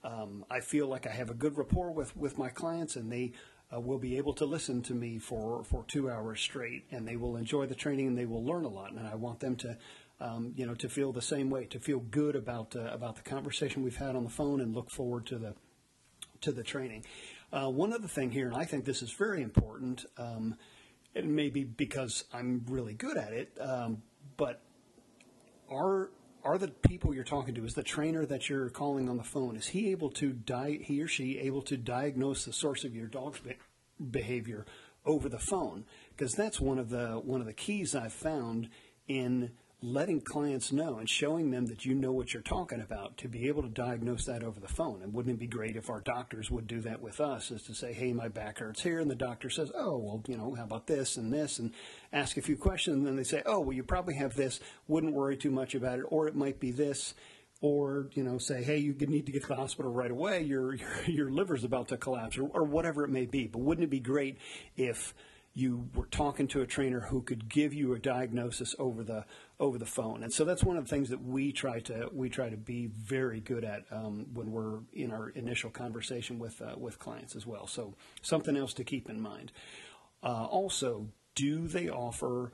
um, 0.04 0.44
I 0.50 0.60
feel 0.60 0.86
like 0.86 1.06
I 1.06 1.10
have 1.10 1.30
a 1.30 1.34
good 1.34 1.56
rapport 1.56 1.90
with, 1.90 2.16
with 2.16 2.38
my 2.38 2.50
clients 2.50 2.96
and 2.96 3.10
they 3.10 3.32
uh, 3.74 3.80
will 3.80 3.98
be 3.98 4.18
able 4.18 4.34
to 4.34 4.44
listen 4.44 4.82
to 4.82 4.94
me 4.94 5.18
for, 5.18 5.64
for 5.64 5.84
two 5.88 6.10
hours 6.10 6.40
straight 6.40 6.84
and 6.90 7.08
they 7.08 7.16
will 7.16 7.36
enjoy 7.36 7.66
the 7.66 7.74
training 7.74 8.08
and 8.08 8.18
they 8.18 8.26
will 8.26 8.44
learn 8.44 8.64
a 8.64 8.68
lot. 8.68 8.92
And 8.92 9.06
I 9.06 9.14
want 9.14 9.40
them 9.40 9.56
to, 9.56 9.78
um, 10.20 10.52
you 10.56 10.66
know, 10.66 10.74
to 10.74 10.88
feel 10.88 11.12
the 11.12 11.22
same 11.22 11.48
way, 11.48 11.64
to 11.66 11.80
feel 11.80 12.00
good 12.00 12.36
about, 12.36 12.76
uh, 12.76 12.90
about 12.92 13.16
the 13.16 13.22
conversation 13.22 13.82
we've 13.82 13.96
had 13.96 14.14
on 14.14 14.24
the 14.24 14.30
phone 14.30 14.60
and 14.60 14.74
look 14.74 14.90
forward 14.90 15.26
to 15.26 15.38
the, 15.38 15.54
to 16.42 16.52
the 16.52 16.62
training. 16.62 17.04
Uh, 17.50 17.70
one 17.70 17.92
other 17.92 18.08
thing 18.08 18.30
here, 18.30 18.46
and 18.46 18.56
I 18.56 18.64
think 18.64 18.84
this 18.84 19.00
is 19.00 19.12
very 19.12 19.42
important, 19.42 20.04
um, 20.18 20.56
it 21.14 21.24
may 21.24 21.48
be 21.48 21.64
because 21.64 22.24
I'm 22.32 22.64
really 22.68 22.94
good 22.94 23.16
at 23.16 23.32
it, 23.32 23.56
um, 23.60 24.02
but 24.36 24.60
are 25.70 26.10
are 26.44 26.58
the 26.58 26.68
people 26.68 27.14
you're 27.14 27.24
talking 27.24 27.54
to 27.54 27.64
is 27.64 27.74
the 27.74 27.82
trainer 27.82 28.26
that 28.26 28.48
you're 28.48 28.70
calling 28.70 29.08
on 29.08 29.16
the 29.16 29.24
phone 29.24 29.56
is 29.56 29.68
he 29.68 29.90
able 29.90 30.10
to 30.10 30.32
di- 30.32 30.82
he 30.82 31.02
or 31.02 31.08
she 31.08 31.38
able 31.38 31.62
to 31.62 31.76
diagnose 31.76 32.44
the 32.44 32.52
source 32.52 32.84
of 32.84 32.94
your 32.94 33.06
dog's 33.06 33.40
be- 33.40 33.56
behavior 34.10 34.66
over 35.06 35.28
the 35.28 35.38
phone? 35.38 35.84
Because 36.16 36.34
that's 36.34 36.60
one 36.60 36.78
of 36.78 36.90
the 36.90 37.20
one 37.24 37.40
of 37.40 37.46
the 37.46 37.52
keys 37.52 37.94
I've 37.94 38.12
found 38.12 38.68
in 39.08 39.52
letting 39.84 40.18
clients 40.18 40.72
know 40.72 40.96
and 40.96 41.08
showing 41.08 41.50
them 41.50 41.66
that 41.66 41.84
you 41.84 41.94
know 41.94 42.10
what 42.10 42.32
you're 42.32 42.42
talking 42.42 42.80
about 42.80 43.18
to 43.18 43.28
be 43.28 43.48
able 43.48 43.62
to 43.62 43.68
diagnose 43.68 44.24
that 44.24 44.42
over 44.42 44.58
the 44.58 44.66
phone. 44.66 45.02
And 45.02 45.12
wouldn't 45.12 45.34
it 45.34 45.38
be 45.38 45.46
great 45.46 45.76
if 45.76 45.90
our 45.90 46.00
doctors 46.00 46.50
would 46.50 46.66
do 46.66 46.80
that 46.80 47.02
with 47.02 47.20
us 47.20 47.50
is 47.50 47.62
to 47.64 47.74
say, 47.74 47.92
hey, 47.92 48.14
my 48.14 48.28
back 48.28 48.60
hurts 48.60 48.82
here. 48.82 48.98
And 48.98 49.10
the 49.10 49.14
doctor 49.14 49.50
says, 49.50 49.70
oh, 49.74 49.98
well, 49.98 50.22
you 50.26 50.38
know, 50.38 50.54
how 50.54 50.64
about 50.64 50.86
this 50.86 51.18
and 51.18 51.30
this? 51.30 51.58
And 51.58 51.72
ask 52.14 52.38
a 52.38 52.42
few 52.42 52.56
questions. 52.56 52.96
And 52.96 53.06
then 53.06 53.16
they 53.16 53.24
say, 53.24 53.42
oh, 53.44 53.60
well, 53.60 53.76
you 53.76 53.82
probably 53.82 54.14
have 54.14 54.34
this. 54.34 54.58
Wouldn't 54.88 55.12
worry 55.12 55.36
too 55.36 55.50
much 55.50 55.74
about 55.74 55.98
it. 55.98 56.06
Or 56.08 56.28
it 56.28 56.34
might 56.34 56.58
be 56.58 56.70
this. 56.70 57.12
Or, 57.60 58.08
you 58.14 58.22
know, 58.22 58.38
say, 58.38 58.62
hey, 58.62 58.78
you 58.78 58.94
need 58.94 59.26
to 59.26 59.32
get 59.32 59.42
to 59.42 59.48
the 59.48 59.56
hospital 59.56 59.92
right 59.92 60.10
away. 60.10 60.42
Your, 60.42 60.74
your, 60.74 60.88
your 61.06 61.30
liver's 61.30 61.62
about 61.62 61.88
to 61.88 61.98
collapse 61.98 62.38
or, 62.38 62.48
or 62.54 62.64
whatever 62.64 63.04
it 63.04 63.10
may 63.10 63.26
be. 63.26 63.48
But 63.48 63.60
wouldn't 63.60 63.84
it 63.84 63.90
be 63.90 64.00
great 64.00 64.38
if 64.76 65.14
you 65.56 65.88
were 65.94 66.06
talking 66.06 66.48
to 66.48 66.62
a 66.62 66.66
trainer 66.66 67.00
who 67.00 67.22
could 67.22 67.48
give 67.48 67.72
you 67.72 67.94
a 67.94 67.98
diagnosis 67.98 68.74
over 68.78 69.04
the 69.04 69.24
over 69.60 69.78
the 69.78 69.86
phone. 69.86 70.24
And 70.24 70.32
so 70.32 70.44
that's 70.44 70.64
one 70.64 70.76
of 70.76 70.84
the 70.84 70.90
things 70.90 71.10
that 71.10 71.22
we 71.22 71.52
try 71.52 71.78
to 71.80 72.10
we 72.12 72.28
try 72.28 72.48
to 72.48 72.56
be 72.56 72.86
very 72.86 73.40
good 73.40 73.64
at 73.64 73.84
um, 73.92 74.26
when 74.34 74.50
we're 74.50 74.80
in 74.92 75.12
our 75.12 75.28
initial 75.30 75.70
conversation 75.70 76.40
with 76.40 76.60
uh, 76.60 76.74
with 76.76 76.98
clients 76.98 77.36
as 77.36 77.46
well. 77.46 77.68
So 77.68 77.94
something 78.20 78.56
else 78.56 78.74
to 78.74 78.84
keep 78.84 79.08
in 79.08 79.20
mind. 79.20 79.52
Uh, 80.22 80.46
also, 80.46 81.08
do 81.36 81.68
they 81.68 81.88
offer 81.88 82.52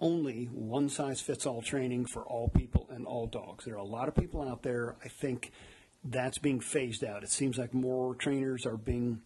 only 0.00 0.46
one 0.46 0.88
size 0.88 1.20
fits 1.20 1.46
all 1.46 1.60
training 1.60 2.06
for 2.06 2.22
all 2.22 2.48
people 2.48 2.88
and 2.90 3.06
all 3.06 3.26
dogs? 3.26 3.66
There 3.66 3.74
are 3.74 3.78
a 3.78 3.84
lot 3.84 4.08
of 4.08 4.14
people 4.14 4.40
out 4.40 4.62
there. 4.62 4.96
I 5.04 5.08
think 5.08 5.52
that's 6.02 6.38
being 6.38 6.60
phased 6.60 7.04
out. 7.04 7.22
It 7.22 7.30
seems 7.30 7.58
like 7.58 7.74
more 7.74 8.14
trainers 8.14 8.64
are 8.64 8.78
being 8.78 9.20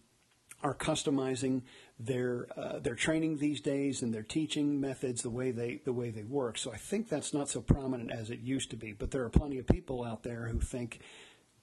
are 0.63 0.73
customizing 0.73 1.61
their 1.99 2.47
uh, 2.55 2.79
their 2.79 2.95
training 2.95 3.37
these 3.37 3.59
days 3.59 4.01
and 4.01 4.13
their 4.13 4.23
teaching 4.23 4.79
methods 4.79 5.23
the 5.23 5.29
way 5.29 5.51
they 5.51 5.81
the 5.83 5.93
way 5.93 6.09
they 6.09 6.23
work. 6.23 6.57
So 6.57 6.71
I 6.71 6.77
think 6.77 7.09
that's 7.09 7.33
not 7.33 7.49
so 7.49 7.61
prominent 7.61 8.11
as 8.11 8.29
it 8.29 8.39
used 8.39 8.69
to 8.71 8.75
be. 8.75 8.93
But 8.93 9.11
there 9.11 9.23
are 9.23 9.29
plenty 9.29 9.57
of 9.57 9.65
people 9.65 10.03
out 10.03 10.23
there 10.23 10.47
who 10.47 10.59
think 10.59 10.99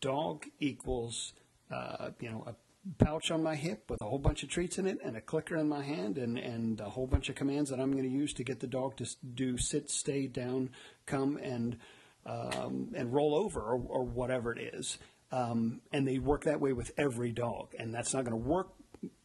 dog 0.00 0.46
equals 0.58 1.32
uh, 1.70 2.10
you 2.20 2.30
know 2.30 2.44
a 2.46 2.54
pouch 2.98 3.30
on 3.30 3.42
my 3.42 3.54
hip 3.54 3.88
with 3.88 4.02
a 4.02 4.04
whole 4.04 4.18
bunch 4.18 4.42
of 4.42 4.50
treats 4.50 4.78
in 4.78 4.86
it 4.86 4.98
and 5.02 5.16
a 5.16 5.20
clicker 5.20 5.56
in 5.56 5.68
my 5.68 5.82
hand 5.82 6.18
and, 6.18 6.38
and 6.38 6.80
a 6.80 6.90
whole 6.90 7.06
bunch 7.06 7.28
of 7.28 7.34
commands 7.34 7.70
that 7.70 7.80
I'm 7.80 7.92
going 7.92 8.04
to 8.04 8.10
use 8.10 8.34
to 8.34 8.44
get 8.44 8.60
the 8.60 8.66
dog 8.66 8.96
to 8.96 9.06
do 9.34 9.56
sit, 9.56 9.90
stay, 9.90 10.26
down, 10.26 10.70
come, 11.06 11.38
and 11.38 11.78
um, 12.26 12.90
and 12.94 13.12
roll 13.12 13.34
over 13.34 13.60
or, 13.60 13.80
or 13.88 14.02
whatever 14.02 14.52
it 14.52 14.74
is. 14.74 14.98
Um, 15.30 15.80
and 15.92 16.06
they 16.06 16.18
work 16.18 16.44
that 16.44 16.60
way 16.60 16.72
with 16.72 16.92
every 16.96 17.32
dog, 17.32 17.74
and 17.78 17.92
that's 17.92 18.14
not 18.14 18.24
going 18.24 18.40
to 18.40 18.48
work 18.48 18.68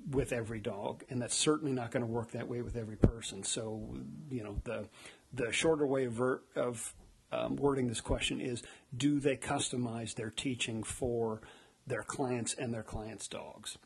with 0.10 0.32
every 0.32 0.60
dog, 0.60 1.04
and 1.10 1.22
that's 1.22 1.36
certainly 1.36 1.72
not 1.72 1.92
going 1.92 2.06
to 2.06 2.12
work 2.12 2.32
that 2.32 2.48
way 2.48 2.62
with 2.62 2.76
every 2.76 2.98
person. 2.98 3.44
So, 3.44 3.96
you 4.30 4.44
know, 4.44 4.60
the 4.64 4.88
the 5.32 5.52
shorter 5.52 5.86
way 5.86 6.06
of, 6.06 6.14
ver- 6.14 6.42
of 6.56 6.94
um, 7.32 7.56
wording 7.56 7.88
this 7.88 8.02
question 8.02 8.42
is: 8.42 8.64
Do 8.96 9.20
they 9.20 9.36
customize 9.36 10.16
their 10.16 10.30
teaching 10.30 10.84
for 10.84 11.42
their 11.86 12.04
clients 12.04 12.54
and 12.54 12.74
their 12.74 12.84
clients' 12.84 13.28
dogs? 13.28 13.78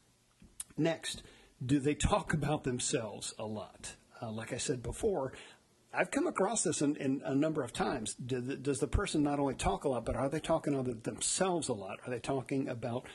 Next, 0.77 1.23
do 1.63 1.79
they 1.79 1.95
talk 1.95 2.33
about 2.33 2.63
themselves 2.63 3.33
a 3.37 3.45
lot? 3.45 3.95
Uh, 4.21 4.31
like 4.31 4.53
I 4.53 4.57
said 4.57 4.81
before, 4.81 5.33
I've 5.93 6.11
come 6.11 6.25
across 6.27 6.63
this 6.63 6.81
in, 6.81 6.95
in 6.95 7.21
a 7.23 7.35
number 7.35 7.61
of 7.61 7.71
times. 7.71 8.15
Do 8.15 8.41
the, 8.41 8.55
does 8.55 8.79
the 8.79 8.87
person 8.87 9.21
not 9.21 9.39
only 9.39 9.53
talk 9.53 9.83
a 9.83 9.89
lot, 9.89 10.05
but 10.05 10.15
are 10.15 10.29
they 10.29 10.39
talking 10.39 10.73
about 10.73 11.03
themselves 11.03 11.69
a 11.69 11.73
lot? 11.73 11.99
Are 12.05 12.09
they 12.09 12.19
talking 12.19 12.67
about 12.67 13.05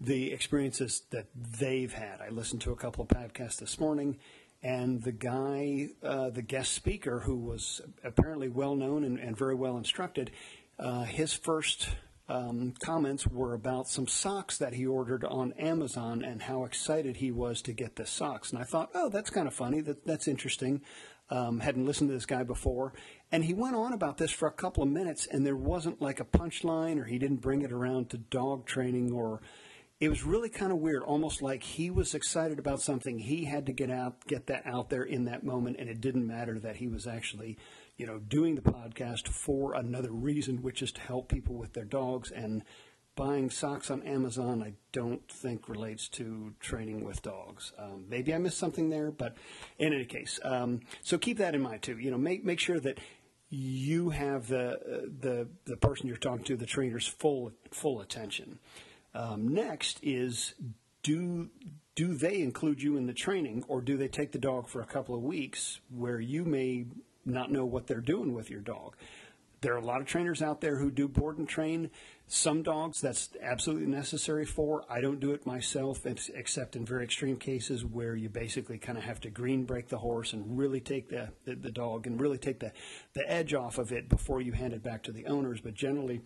the 0.00 0.32
experiences 0.32 1.02
that 1.10 1.26
they've 1.34 1.92
had? 1.92 2.20
I 2.20 2.30
listened 2.30 2.62
to 2.62 2.72
a 2.72 2.76
couple 2.76 3.02
of 3.02 3.08
podcasts 3.08 3.58
this 3.58 3.80
morning, 3.80 4.18
and 4.62 5.02
the 5.02 5.12
guy, 5.12 5.88
uh, 6.02 6.30
the 6.30 6.42
guest 6.42 6.72
speaker, 6.72 7.20
who 7.20 7.36
was 7.36 7.80
apparently 8.02 8.48
well 8.48 8.74
known 8.74 9.04
and, 9.04 9.18
and 9.18 9.36
very 9.36 9.54
well 9.54 9.76
instructed, 9.76 10.30
uh, 10.78 11.04
his 11.04 11.32
first 11.32 11.88
um, 12.28 12.74
comments 12.80 13.26
were 13.26 13.54
about 13.54 13.88
some 13.88 14.06
socks 14.06 14.58
that 14.58 14.74
he 14.74 14.86
ordered 14.86 15.24
on 15.24 15.52
Amazon 15.54 16.22
and 16.22 16.42
how 16.42 16.64
excited 16.64 17.16
he 17.16 17.30
was 17.30 17.62
to 17.62 17.72
get 17.72 17.96
the 17.96 18.06
socks. 18.06 18.50
And 18.52 18.60
I 18.60 18.64
thought, 18.64 18.90
oh, 18.94 19.08
that's 19.08 19.30
kind 19.30 19.48
of 19.48 19.54
funny. 19.54 19.80
That, 19.80 20.04
that's 20.04 20.28
interesting. 20.28 20.82
Um, 21.30 21.60
hadn't 21.60 21.86
listened 21.86 22.10
to 22.10 22.14
this 22.14 22.26
guy 22.26 22.42
before. 22.42 22.92
And 23.32 23.44
he 23.44 23.54
went 23.54 23.76
on 23.76 23.92
about 23.92 24.18
this 24.18 24.30
for 24.30 24.48
a 24.48 24.52
couple 24.52 24.82
of 24.82 24.88
minutes, 24.88 25.26
and 25.26 25.44
there 25.44 25.56
wasn't 25.56 26.00
like 26.00 26.20
a 26.20 26.24
punchline, 26.24 26.98
or 26.98 27.04
he 27.04 27.18
didn't 27.18 27.40
bring 27.40 27.62
it 27.62 27.72
around 27.72 28.10
to 28.10 28.18
dog 28.18 28.66
training, 28.66 29.12
or 29.12 29.40
it 30.00 30.08
was 30.08 30.24
really 30.24 30.48
kind 30.48 30.70
of 30.70 30.78
weird, 30.78 31.02
almost 31.02 31.42
like 31.42 31.62
he 31.62 31.90
was 31.90 32.14
excited 32.14 32.58
about 32.58 32.80
something. 32.80 33.18
He 33.18 33.44
had 33.44 33.66
to 33.66 33.72
get 33.72 33.90
out, 33.90 34.26
get 34.26 34.46
that 34.46 34.64
out 34.64 34.90
there 34.90 35.02
in 35.02 35.24
that 35.24 35.44
moment, 35.44 35.76
and 35.78 35.88
it 35.88 36.00
didn't 36.00 36.26
matter 36.26 36.58
that 36.60 36.76
he 36.76 36.86
was 36.86 37.06
actually 37.06 37.58
you 37.98 38.06
know, 38.06 38.18
doing 38.18 38.54
the 38.54 38.62
podcast 38.62 39.28
for 39.28 39.74
another 39.74 40.12
reason, 40.12 40.62
which 40.62 40.82
is 40.82 40.92
to 40.92 41.00
help 41.00 41.28
people 41.28 41.56
with 41.56 41.72
their 41.72 41.84
dogs. 41.84 42.30
And 42.30 42.62
buying 43.16 43.50
socks 43.50 43.90
on 43.90 44.02
Amazon, 44.04 44.62
I 44.62 44.74
don't 44.92 45.28
think 45.28 45.68
relates 45.68 46.08
to 46.10 46.54
training 46.60 47.04
with 47.04 47.20
dogs. 47.22 47.72
Um, 47.76 48.06
maybe 48.08 48.32
I 48.32 48.38
missed 48.38 48.56
something 48.56 48.88
there, 48.88 49.10
but 49.10 49.36
in 49.78 49.92
any 49.92 50.04
case, 50.04 50.38
um, 50.44 50.80
so 51.02 51.18
keep 51.18 51.38
that 51.38 51.56
in 51.56 51.60
mind 51.60 51.82
too. 51.82 51.98
You 51.98 52.12
know, 52.12 52.18
make 52.18 52.44
make 52.44 52.60
sure 52.60 52.78
that 52.78 52.98
you 53.50 54.10
have 54.10 54.46
the 54.46 54.70
uh, 54.70 55.08
the 55.20 55.48
the 55.64 55.76
person 55.76 56.06
you're 56.06 56.16
talking 56.16 56.44
to, 56.44 56.56
the 56.56 56.66
trainer's 56.66 57.08
full 57.08 57.50
full 57.72 58.00
attention. 58.00 58.60
Um, 59.14 59.48
next 59.48 59.98
is 60.02 60.54
do 61.02 61.48
do 61.94 62.14
they 62.14 62.40
include 62.40 62.80
you 62.80 62.96
in 62.96 63.06
the 63.06 63.12
training, 63.12 63.64
or 63.66 63.80
do 63.80 63.96
they 63.96 64.08
take 64.08 64.30
the 64.30 64.38
dog 64.38 64.68
for 64.68 64.80
a 64.80 64.86
couple 64.86 65.16
of 65.16 65.22
weeks 65.22 65.80
where 65.90 66.20
you 66.20 66.44
may 66.44 66.86
not 67.28 67.52
know 67.52 67.64
what 67.64 67.86
they're 67.86 68.00
doing 68.00 68.34
with 68.34 68.50
your 68.50 68.60
dog. 68.60 68.96
There 69.60 69.74
are 69.74 69.78
a 69.78 69.84
lot 69.84 70.00
of 70.00 70.06
trainers 70.06 70.40
out 70.40 70.60
there 70.60 70.78
who 70.78 70.88
do 70.90 71.08
board 71.08 71.38
and 71.38 71.48
train. 71.48 71.90
Some 72.28 72.62
dogs 72.62 73.00
that's 73.00 73.30
absolutely 73.42 73.88
necessary 73.88 74.44
for. 74.44 74.84
I 74.88 75.00
don't 75.00 75.18
do 75.18 75.32
it 75.32 75.46
myself, 75.46 76.06
except 76.06 76.76
in 76.76 76.84
very 76.84 77.02
extreme 77.02 77.36
cases 77.36 77.84
where 77.84 78.14
you 78.14 78.28
basically 78.28 78.78
kind 78.78 78.96
of 78.96 79.02
have 79.02 79.20
to 79.22 79.30
green 79.30 79.64
break 79.64 79.88
the 79.88 79.98
horse 79.98 80.32
and 80.32 80.56
really 80.56 80.80
take 80.80 81.08
the, 81.08 81.30
the, 81.44 81.56
the 81.56 81.72
dog 81.72 82.06
and 82.06 82.20
really 82.20 82.38
take 82.38 82.60
the, 82.60 82.70
the 83.14 83.28
edge 83.28 83.52
off 83.52 83.78
of 83.78 83.90
it 83.90 84.08
before 84.08 84.40
you 84.40 84.52
hand 84.52 84.74
it 84.74 84.82
back 84.82 85.02
to 85.04 85.12
the 85.12 85.26
owners. 85.26 85.60
But 85.60 85.74
generally, 85.74 86.20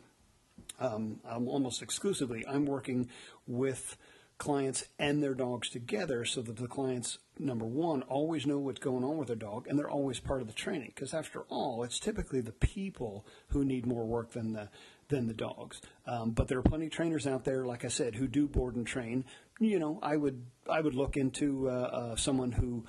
um, 0.80 1.21
I'm 1.25 1.49
almost 1.49 1.82
exclusively, 1.82 2.44
I'm 2.47 2.66
working 2.66 3.09
with 3.47 3.97
clients 4.38 4.85
and 4.99 5.23
their 5.23 5.35
dogs 5.35 5.68
together 5.68 6.25
so 6.25 6.42
that 6.42 6.56
the 6.56 6.66
clients, 6.66 7.18
number 7.38 7.64
one, 7.64 8.02
always 8.02 8.44
know 8.44 8.59
what's 8.59 8.80
going 8.80 9.04
on 9.04 9.16
with 9.16 9.28
their 9.28 9.37
dog 9.37 9.68
and 9.68 9.78
they're 9.78 9.88
always 9.88 10.18
part 10.18 10.40
of 10.40 10.49
the 10.49 10.52
training. 10.52 10.90
Because 10.94 11.14
after 11.14 11.42
all, 11.42 11.85
it's 11.85 12.00
typically 12.00 12.40
the 12.40 12.52
people 12.52 13.25
who 13.49 13.64
need 13.64 13.87
more 13.87 14.04
work 14.04 14.32
than 14.32 14.52
the 14.52 14.68
than 15.09 15.26
the 15.26 15.35
dogs. 15.35 15.80
Um, 16.06 16.30
but 16.30 16.49
there 16.49 16.59
are 16.59 16.62
plenty 16.62 16.87
of 16.87 16.92
trainers 16.92 17.26
out 17.26 17.44
there, 17.44 17.66
like 17.66 17.85
I 17.85 17.88
said, 17.88 18.14
who 18.14 18.26
do 18.26 18.49
board 18.49 18.75
and 18.76 18.87
train. 18.87 19.25
You 19.61 19.78
know, 19.78 20.00
I 20.02 20.16
would 20.16 20.44
I 20.68 20.80
would 20.80 20.94
look 20.94 21.16
into 21.16 21.68
uh, 21.68 21.73
uh, 21.73 22.16
someone 22.16 22.50
who 22.50 22.85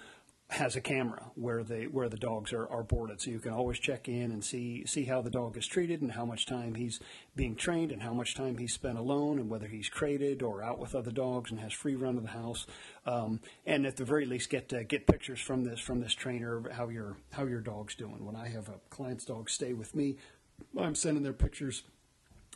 has 0.53 0.75
a 0.75 0.81
camera 0.81 1.31
where 1.35 1.63
the 1.63 1.85
where 1.85 2.07
the 2.07 2.17
dogs 2.17 2.53
are, 2.53 2.67
are 2.67 2.83
boarded, 2.83 3.19
so 3.19 3.31
you 3.31 3.39
can 3.39 3.51
always 3.53 3.79
check 3.79 4.07
in 4.07 4.31
and 4.31 4.43
see 4.43 4.85
see 4.85 5.05
how 5.05 5.21
the 5.21 5.29
dog 5.29 5.57
is 5.57 5.65
treated 5.65 6.01
and 6.01 6.11
how 6.11 6.25
much 6.25 6.45
time 6.45 6.75
he's 6.75 6.99
being 7.35 7.55
trained 7.55 7.91
and 7.91 8.03
how 8.03 8.13
much 8.13 8.35
time 8.35 8.57
he's 8.57 8.73
spent 8.73 8.97
alone 8.97 9.39
and 9.39 9.49
whether 9.49 9.67
he's 9.67 9.89
crated 9.89 10.41
or 10.43 10.63
out 10.63 10.79
with 10.79 10.95
other 10.95 11.11
dogs 11.11 11.49
and 11.49 11.59
has 11.59 11.73
free 11.73 11.95
run 11.95 12.17
of 12.17 12.23
the 12.23 12.29
house. 12.29 12.67
Um, 13.05 13.39
and 13.65 13.85
at 13.85 13.97
the 13.97 14.05
very 14.05 14.25
least, 14.25 14.49
get 14.49 14.71
uh, 14.71 14.83
get 14.83 15.07
pictures 15.07 15.39
from 15.39 15.63
this 15.63 15.79
from 15.79 15.99
this 15.99 16.13
trainer 16.13 16.69
how 16.71 16.89
your 16.89 17.17
how 17.31 17.45
your 17.45 17.61
dog's 17.61 17.95
doing. 17.95 18.23
When 18.25 18.35
I 18.35 18.49
have 18.49 18.69
a 18.69 18.79
client's 18.89 19.25
dog 19.25 19.49
stay 19.49 19.73
with 19.73 19.95
me, 19.95 20.17
I'm 20.77 20.95
sending 20.95 21.23
their 21.23 21.33
pictures 21.33 21.83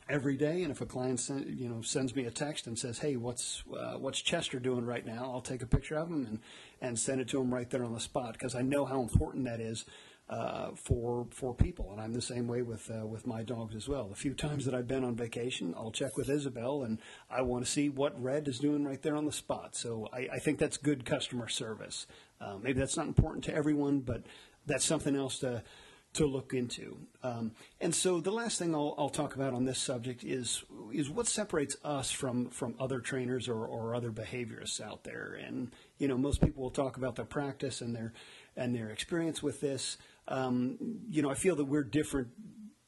every 0.09 0.37
day. 0.37 0.63
And 0.63 0.71
if 0.71 0.81
a 0.81 0.85
client 0.85 1.19
send, 1.19 1.59
you 1.59 1.69
know 1.69 1.81
sends 1.81 2.15
me 2.15 2.25
a 2.25 2.31
text 2.31 2.67
and 2.67 2.77
says, 2.77 2.99
"Hey, 2.99 3.15
what's 3.15 3.63
uh, 3.77 3.95
what's 3.95 4.21
Chester 4.21 4.59
doing 4.59 4.85
right 4.85 5.05
now?" 5.05 5.29
I'll 5.31 5.41
take 5.41 5.61
a 5.61 5.67
picture 5.67 5.95
of 5.95 6.09
him 6.09 6.25
and 6.25 6.39
and 6.81 6.99
send 6.99 7.21
it 7.21 7.27
to 7.29 7.41
him 7.41 7.53
right 7.53 7.69
there 7.69 7.83
on 7.83 7.93
the 7.93 7.99
spot 7.99 8.33
because 8.33 8.55
I 8.55 8.61
know 8.61 8.85
how 8.85 9.01
important 9.01 9.45
that 9.45 9.59
is. 9.59 9.85
Uh, 10.29 10.71
for 10.75 11.25
for 11.31 11.53
people, 11.53 11.89
and 11.93 12.01
I'm 12.01 12.11
the 12.11 12.21
same 12.21 12.49
way 12.49 12.61
with 12.61 12.91
uh, 12.91 13.07
with 13.07 13.25
my 13.25 13.43
dogs 13.43 13.73
as 13.73 13.87
well. 13.87 14.09
The 14.09 14.15
few 14.15 14.33
times 14.33 14.65
that 14.65 14.75
I've 14.75 14.85
been 14.85 15.05
on 15.05 15.15
vacation, 15.15 15.73
I'll 15.77 15.89
check 15.89 16.17
with 16.17 16.29
Isabel, 16.29 16.83
and 16.83 16.99
I 17.31 17.43
want 17.43 17.63
to 17.63 17.71
see 17.71 17.87
what 17.87 18.21
Red 18.21 18.49
is 18.49 18.59
doing 18.59 18.83
right 18.83 19.01
there 19.01 19.15
on 19.15 19.23
the 19.23 19.31
spot. 19.31 19.73
So 19.77 20.09
I, 20.11 20.27
I 20.33 20.39
think 20.39 20.59
that's 20.59 20.75
good 20.75 21.05
customer 21.05 21.47
service. 21.47 22.07
Uh, 22.41 22.57
maybe 22.61 22.77
that's 22.77 22.97
not 22.97 23.07
important 23.07 23.45
to 23.45 23.55
everyone, 23.55 24.01
but 24.01 24.23
that's 24.65 24.83
something 24.83 25.15
else 25.15 25.39
to 25.39 25.63
to 26.17 26.25
look 26.25 26.53
into. 26.53 26.97
Um, 27.23 27.51
and 27.79 27.93
so 27.93 28.19
the 28.19 28.31
last 28.31 28.59
thing 28.59 28.73
I'll, 28.73 28.95
I'll, 28.97 29.09
talk 29.09 29.35
about 29.35 29.53
on 29.53 29.65
this 29.65 29.79
subject 29.79 30.23
is 30.23 30.63
is 30.93 31.09
what 31.09 31.27
separates 31.27 31.77
us 31.83 32.11
from 32.11 32.49
from 32.49 32.75
other 32.79 32.99
trainers 32.99 33.47
or, 33.47 33.65
or 33.65 33.95
other 33.95 34.11
behaviorists 34.11 34.81
out 34.81 35.03
there. 35.03 35.39
And 35.41 35.71
you 35.97 36.07
know, 36.07 36.17
most 36.17 36.41
people 36.41 36.63
will 36.63 36.71
talk 36.71 36.97
about 36.97 37.15
their 37.15 37.25
practice 37.25 37.81
and 37.81 37.95
their 37.95 38.13
and 38.55 38.75
their 38.75 38.89
experience 38.89 39.41
with 39.41 39.61
this. 39.61 39.97
Um, 40.27 40.77
you 41.09 41.21
know, 41.21 41.29
I 41.29 41.35
feel 41.35 41.55
that 41.55 41.65
we're 41.65 41.83
different 41.83 42.29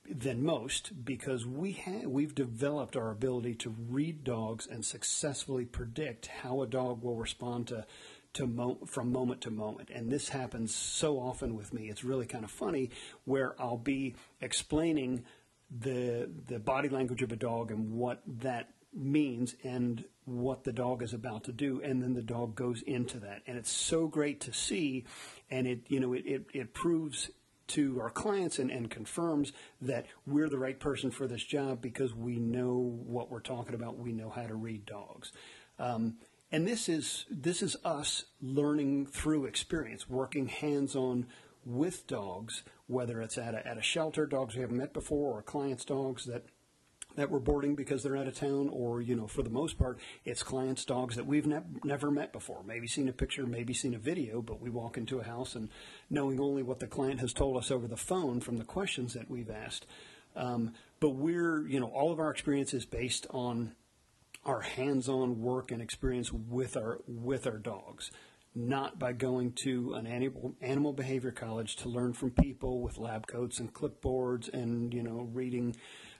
than 0.10 0.44
most 0.44 1.06
because 1.06 1.46
we 1.46 1.74
have 1.74 2.06
we've 2.06 2.34
developed 2.34 2.96
our 2.96 3.12
ability 3.12 3.54
to 3.54 3.76
read 3.90 4.24
dogs 4.24 4.68
and 4.68 4.84
successfully 4.84 5.66
predict 5.66 6.28
how 6.28 6.62
a 6.62 6.68
dog 6.68 7.04
will 7.04 7.16
respond 7.16 7.68
to 7.68 7.86
to 8.34 8.48
mo- 8.48 8.80
from 8.86 9.12
moment 9.12 9.42
to 9.42 9.52
moment. 9.52 9.90
And 9.90 10.10
this 10.10 10.30
happens 10.30 10.74
so 10.74 11.20
often 11.20 11.56
with 11.56 11.74
me. 11.74 11.90
It's 11.90 12.04
really 12.04 12.26
kind 12.26 12.44
of 12.44 12.52
funny 12.52 12.92
where 13.26 13.56
I'll 13.60 13.78
be 13.78 14.16
explaining 14.42 15.26
the 15.72 16.30
the 16.48 16.60
body 16.60 16.90
language 16.90 17.22
of 17.22 17.32
a 17.32 17.36
dog 17.36 17.72
and 17.72 17.92
what 17.92 18.22
that 18.26 18.72
means 18.94 19.56
and 19.64 20.04
what 20.26 20.64
the 20.64 20.74
dog 20.74 21.04
is 21.04 21.14
about 21.14 21.44
to 21.46 21.52
do. 21.52 21.82
And 21.82 22.02
then 22.02 22.14
the 22.14 22.24
dog 22.24 22.56
goes 22.56 22.82
into 22.82 23.20
that. 23.20 23.44
And 23.46 23.58
it's 23.58 23.72
so 23.72 24.08
great 24.08 24.42
to 24.42 24.54
see. 24.54 25.06
And 25.50 25.68
it 25.68 25.82
you 25.88 26.00
know 26.00 26.14
it, 26.14 26.26
it, 26.26 26.46
it 26.54 26.74
proves 26.74 27.30
to 27.70 28.02
our 28.02 28.10
clients 28.10 28.58
and, 28.58 28.72
and 28.72 28.90
confirms 28.90 29.54
that 29.82 30.08
we're 30.26 30.50
the 30.50 30.58
right 30.58 30.80
person 30.80 31.12
for 31.12 31.28
this 31.28 31.44
job 31.44 31.82
because 31.82 32.16
we 32.16 32.40
know 32.40 33.00
what 33.06 33.30
we're 33.30 33.40
talking 33.40 33.76
about. 33.76 33.98
We 33.98 34.12
know 34.12 34.30
how 34.30 34.48
to 34.48 34.56
read 34.56 34.86
dogs. 34.86 35.32
Um, 35.78 36.16
and 36.52 36.68
this 36.68 36.90
is 36.90 37.26
this 37.30 37.62
is 37.62 37.78
us 37.84 38.26
learning 38.42 39.08
through 39.08 39.46
experience, 39.46 40.10
working 40.10 40.48
hands-on 40.48 41.28
with 41.66 42.08
dogs, 42.08 42.64
whether 42.88 43.22
it's 43.22 43.38
at 43.38 43.54
a, 43.54 43.68
at 43.68 43.78
a 43.78 43.82
shelter, 43.82 44.26
dogs 44.26 44.56
we 44.56 44.62
haven't 44.62 44.78
met 44.78 44.94
before, 44.94 45.38
or 45.38 45.42
clients' 45.42 45.86
dogs 45.86 46.26
that 46.26 46.46
that 47.16 47.30
we're 47.30 47.40
boarding 47.40 47.76
because 47.76 48.02
they're 48.02 48.18
out 48.18 48.28
of 48.28 48.36
town, 48.36 48.70
or 48.70 49.02
you 49.02 49.16
know, 49.16 49.28
for 49.28 49.44
the 49.44 49.50
most 49.50 49.78
part, 49.78 50.00
it's 50.26 50.42
clients' 50.42 50.86
dogs 50.86 51.16
that 51.16 51.26
we've 51.26 51.46
ne- 51.46 51.62
never 51.84 52.10
met 52.10 52.32
before. 52.32 52.64
Maybe 52.64 52.88
seen 52.88 53.10
a 53.10 53.14
picture, 53.14 53.46
maybe 53.46 53.74
seen 53.74 53.94
a 53.94 54.00
video, 54.00 54.42
but 54.42 54.62
we 54.62 54.70
walk 54.70 54.98
into 54.98 55.20
a 55.20 55.24
house 55.24 55.56
and 55.56 55.70
knowing 56.10 56.40
only 56.40 56.64
what 56.64 56.80
the 56.80 56.88
client 56.88 57.20
has 57.20 57.34
told 57.34 57.58
us 57.58 57.72
over 57.72 57.88
the 57.88 57.98
phone 57.98 58.40
from 58.40 58.58
the 58.58 58.64
questions 58.64 59.14
that 59.14 59.30
we've 59.30 59.50
asked. 59.50 59.86
Um, 60.36 60.74
but 61.00 61.10
we're, 61.10 61.68
you 61.68 61.80
know, 61.80 61.88
all 61.88 62.12
of 62.12 62.20
our 62.20 62.32
experience 62.32 62.74
is 62.74 62.86
based 62.86 63.28
on 63.32 63.74
our 64.46 64.62
hands-on 64.62 65.42
work 65.42 65.72
and 65.72 65.82
experience 65.82 66.32
with 66.32 66.78
our 66.78 67.00
with 67.08 67.46
our 67.46 67.58
dogs 67.58 68.12
not 68.56 68.98
by 68.98 69.14
going 69.14 69.52
to 69.52 69.94
an 69.94 70.08
animal 70.08 70.56
animal 70.62 70.92
behavior 70.92 71.32
college 71.32 71.76
to 71.76 71.90
learn 71.90 72.14
from 72.14 72.32
people 72.32 72.82
with 72.82 72.98
lab 72.98 73.28
coats 73.28 73.60
and 73.60 73.74
clipboards 73.74 74.52
and 74.54 74.94
you 74.94 75.04
know 75.04 75.30
reading 75.34 75.76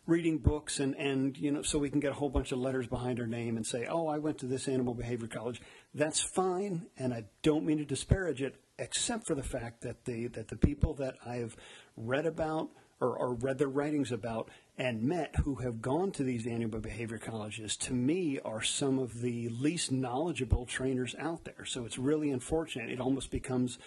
reading 0.06 0.38
books 0.38 0.80
and 0.80 0.96
and 0.96 1.38
you 1.38 1.52
know 1.52 1.62
so 1.62 1.80
we 1.80 1.90
can 1.90 2.00
get 2.00 2.12
a 2.12 2.16
whole 2.16 2.30
bunch 2.30 2.52
of 2.52 2.60
letters 2.60 2.88
behind 2.88 3.20
our 3.20 3.28
name 3.28 3.58
and 3.58 3.66
say 3.66 3.88
oh 3.88 4.08
I 4.08 4.20
went 4.20 4.38
to 4.40 4.46
this 4.46 4.68
animal 4.68 4.94
behavior 4.94 5.28
college. 5.28 5.62
That's 5.94 6.22
fine 6.22 6.88
and 6.98 7.14
I 7.14 7.26
don't 7.42 7.66
mean 7.66 7.80
to 7.80 7.86
disparage 7.86 8.42
it 8.42 8.56
except 8.78 9.26
for 9.26 9.36
the 9.36 9.44
fact 9.44 9.82
that 9.82 10.06
the 10.06 10.28
that 10.28 10.50
the 10.50 10.56
people 10.56 10.94
that 10.96 11.16
I've 11.26 11.56
read 11.98 12.26
about 12.26 12.70
or, 13.00 13.16
or 13.16 13.34
read 13.34 13.58
their 13.58 13.70
writings 13.70 14.12
about 14.12 14.50
and 14.78 15.04
met 15.04 15.36
who 15.44 15.56
have 15.56 15.82
gone 15.82 16.12
to 16.12 16.24
these 16.24 16.48
animal 16.48 16.80
behavior 16.80 17.18
colleges, 17.18 17.76
to 17.76 17.94
me, 17.94 18.40
are 18.46 18.62
some 18.62 18.98
of 18.98 19.22
the 19.22 19.50
least 19.50 19.92
knowledgeable 19.92 20.66
trainers 20.66 21.16
out 21.20 21.44
there. 21.44 21.66
So 21.66 21.86
it's 21.86 21.98
really 21.98 22.32
unfortunate. 22.32 22.90
It 22.90 23.02
almost 23.02 23.30
becomes 23.30 23.78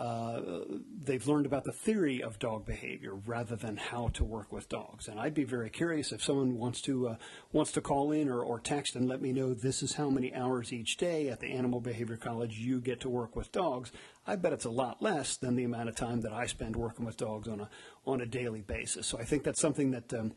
uh, 0.00 0.64
they've 1.04 1.26
learned 1.26 1.44
about 1.44 1.64
the 1.64 1.72
theory 1.72 2.22
of 2.22 2.38
dog 2.38 2.64
behavior 2.64 3.14
rather 3.14 3.54
than 3.54 3.76
how 3.76 4.08
to 4.08 4.24
work 4.24 4.50
with 4.50 4.66
dogs. 4.66 5.06
And 5.06 5.20
I'd 5.20 5.34
be 5.34 5.44
very 5.44 5.68
curious 5.68 6.10
if 6.10 6.24
someone 6.24 6.56
wants 6.56 6.80
to 6.82 7.08
uh, 7.08 7.16
wants 7.52 7.70
to 7.72 7.82
call 7.82 8.10
in 8.10 8.26
or, 8.30 8.40
or 8.40 8.58
text 8.58 8.96
and 8.96 9.06
let 9.06 9.20
me 9.20 9.30
know 9.34 9.52
this 9.52 9.82
is 9.82 9.92
how 9.92 10.08
many 10.08 10.34
hours 10.34 10.72
each 10.72 10.96
day 10.96 11.28
at 11.28 11.40
the 11.40 11.52
Animal 11.52 11.82
Behavior 11.82 12.16
College 12.16 12.58
you 12.58 12.80
get 12.80 13.00
to 13.00 13.10
work 13.10 13.36
with 13.36 13.52
dogs. 13.52 13.92
I 14.26 14.36
bet 14.36 14.54
it's 14.54 14.64
a 14.64 14.70
lot 14.70 15.02
less 15.02 15.36
than 15.36 15.54
the 15.54 15.64
amount 15.64 15.90
of 15.90 15.96
time 15.96 16.22
that 16.22 16.32
I 16.32 16.46
spend 16.46 16.76
working 16.76 17.04
with 17.04 17.18
dogs 17.18 17.46
on 17.46 17.60
a 17.60 17.68
on 18.06 18.22
a 18.22 18.26
daily 18.26 18.62
basis. 18.62 19.06
So 19.06 19.18
I 19.18 19.24
think 19.24 19.44
that's 19.44 19.60
something 19.60 19.90
that. 19.90 20.14
Um, 20.14 20.32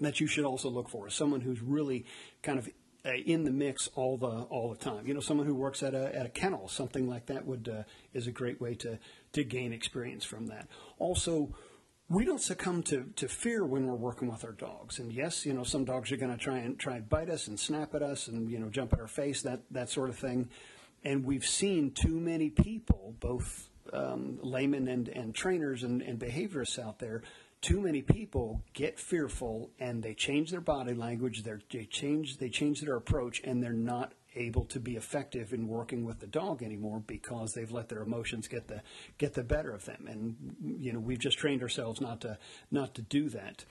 that 0.00 0.20
you 0.20 0.28
should 0.28 0.44
also 0.44 0.68
look 0.68 0.88
for 0.88 1.08
is 1.08 1.14
someone 1.14 1.40
who's 1.40 1.60
really 1.60 2.04
kind 2.40 2.56
of 2.56 2.68
in 3.16 3.44
the 3.44 3.50
mix 3.50 3.88
all 3.94 4.16
the 4.16 4.26
all 4.26 4.68
the 4.70 4.76
time. 4.76 5.06
You 5.06 5.14
know, 5.14 5.20
someone 5.20 5.46
who 5.46 5.54
works 5.54 5.82
at 5.82 5.94
a 5.94 6.14
at 6.14 6.26
a 6.26 6.28
kennel, 6.30 6.68
something 6.68 7.08
like 7.08 7.26
that 7.26 7.46
would 7.46 7.68
uh, 7.68 7.82
is 8.12 8.26
a 8.26 8.32
great 8.32 8.60
way 8.60 8.74
to 8.76 8.98
to 9.32 9.44
gain 9.44 9.72
experience 9.72 10.24
from 10.24 10.46
that. 10.48 10.68
Also. 10.98 11.54
We 12.10 12.24
don't 12.24 12.40
succumb 12.40 12.82
to, 12.84 13.04
to 13.16 13.28
fear 13.28 13.66
when 13.66 13.86
we're 13.86 13.94
working 13.94 14.30
with 14.30 14.42
our 14.42 14.52
dogs. 14.52 14.98
And 14.98 15.12
yes, 15.12 15.44
you 15.44 15.52
know, 15.52 15.62
some 15.62 15.84
dogs 15.84 16.10
are 16.10 16.16
going 16.16 16.32
to 16.32 16.42
try 16.42 16.56
and 16.56 16.78
try 16.78 16.96
and 16.96 17.06
bite 17.06 17.28
us 17.28 17.48
and 17.48 17.60
snap 17.60 17.94
at 17.94 18.00
us 18.00 18.28
and, 18.28 18.50
you 18.50 18.58
know, 18.58 18.70
jump 18.70 18.94
at 18.94 18.98
our 18.98 19.06
face, 19.06 19.42
that, 19.42 19.60
that 19.72 19.90
sort 19.90 20.08
of 20.08 20.16
thing. 20.16 20.48
And 21.04 21.22
we've 21.22 21.44
seen 21.44 21.90
too 21.90 22.18
many 22.18 22.48
people, 22.48 23.14
both 23.20 23.68
um, 23.92 24.38
laymen 24.42 24.88
and, 24.88 25.08
and 25.08 25.34
trainers 25.34 25.82
and, 25.82 26.00
and 26.00 26.18
behaviorists 26.18 26.78
out 26.78 26.98
there, 26.98 27.24
too 27.60 27.80
many 27.80 28.02
people 28.02 28.62
get 28.72 28.98
fearful 28.98 29.70
and 29.78 30.02
they 30.02 30.14
change 30.14 30.50
their 30.50 30.60
body 30.60 30.94
language, 30.94 31.42
they 31.42 31.84
change 31.84 32.38
they 32.38 32.48
change 32.48 32.80
their 32.80 32.96
approach, 32.96 33.40
and 33.44 33.62
they're 33.62 33.72
not 33.72 34.12
able 34.36 34.64
to 34.66 34.78
be 34.78 34.96
effective 34.96 35.52
in 35.52 35.66
working 35.66 36.04
with 36.04 36.20
the 36.20 36.26
dog 36.26 36.62
anymore 36.62 37.02
because 37.06 37.52
they've 37.54 37.72
let 37.72 37.88
their 37.88 38.02
emotions 38.02 38.46
get 38.46 38.68
the 38.68 38.82
get 39.18 39.34
the 39.34 39.42
better 39.42 39.72
of 39.72 39.84
them. 39.84 40.06
And 40.08 40.78
you 40.80 40.92
know 40.92 41.00
we've 41.00 41.18
just 41.18 41.38
trained 41.38 41.62
ourselves 41.62 42.00
not 42.00 42.20
to 42.22 42.38
not 42.70 42.94
to 42.94 43.02
do 43.02 43.28
that. 43.30 43.64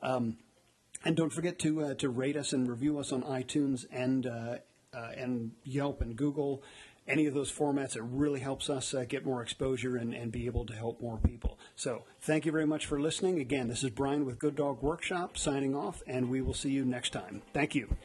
Um, 0.00 0.36
and 1.04 1.16
don't 1.16 1.32
forget 1.32 1.58
to 1.58 1.82
uh, 1.82 1.94
to 1.94 2.08
rate 2.08 2.36
us 2.36 2.52
and 2.52 2.70
review 2.70 3.00
us 3.00 3.10
on 3.10 3.22
iTunes 3.22 3.84
and 3.90 4.28
uh, 4.28 4.58
uh 4.96 5.10
and 5.16 5.52
Yelp 5.64 6.00
and 6.00 6.16
Google 6.16 6.62
any 7.08 7.26
of 7.26 7.34
those 7.34 7.52
formats. 7.52 7.96
It 7.96 8.02
really 8.02 8.40
helps 8.40 8.68
us 8.68 8.92
uh, 8.92 9.04
get 9.08 9.24
more 9.24 9.42
exposure 9.42 9.96
and, 9.96 10.14
and 10.14 10.32
be 10.32 10.46
able 10.46 10.66
to 10.66 10.74
help 10.74 11.00
more 11.00 11.18
people. 11.18 11.58
So 11.76 12.04
thank 12.20 12.46
you 12.46 12.52
very 12.52 12.66
much 12.66 12.86
for 12.86 13.00
listening. 13.00 13.38
Again, 13.38 13.68
this 13.68 13.84
is 13.84 13.90
Brian 13.90 14.24
with 14.24 14.38
Good 14.38 14.56
Dog 14.56 14.82
Workshop 14.82 15.38
signing 15.38 15.74
off, 15.76 16.02
and 16.06 16.30
we 16.30 16.40
will 16.40 16.54
see 16.54 16.70
you 16.70 16.84
next 16.84 17.10
time. 17.10 17.42
Thank 17.52 17.74
you. 17.74 17.96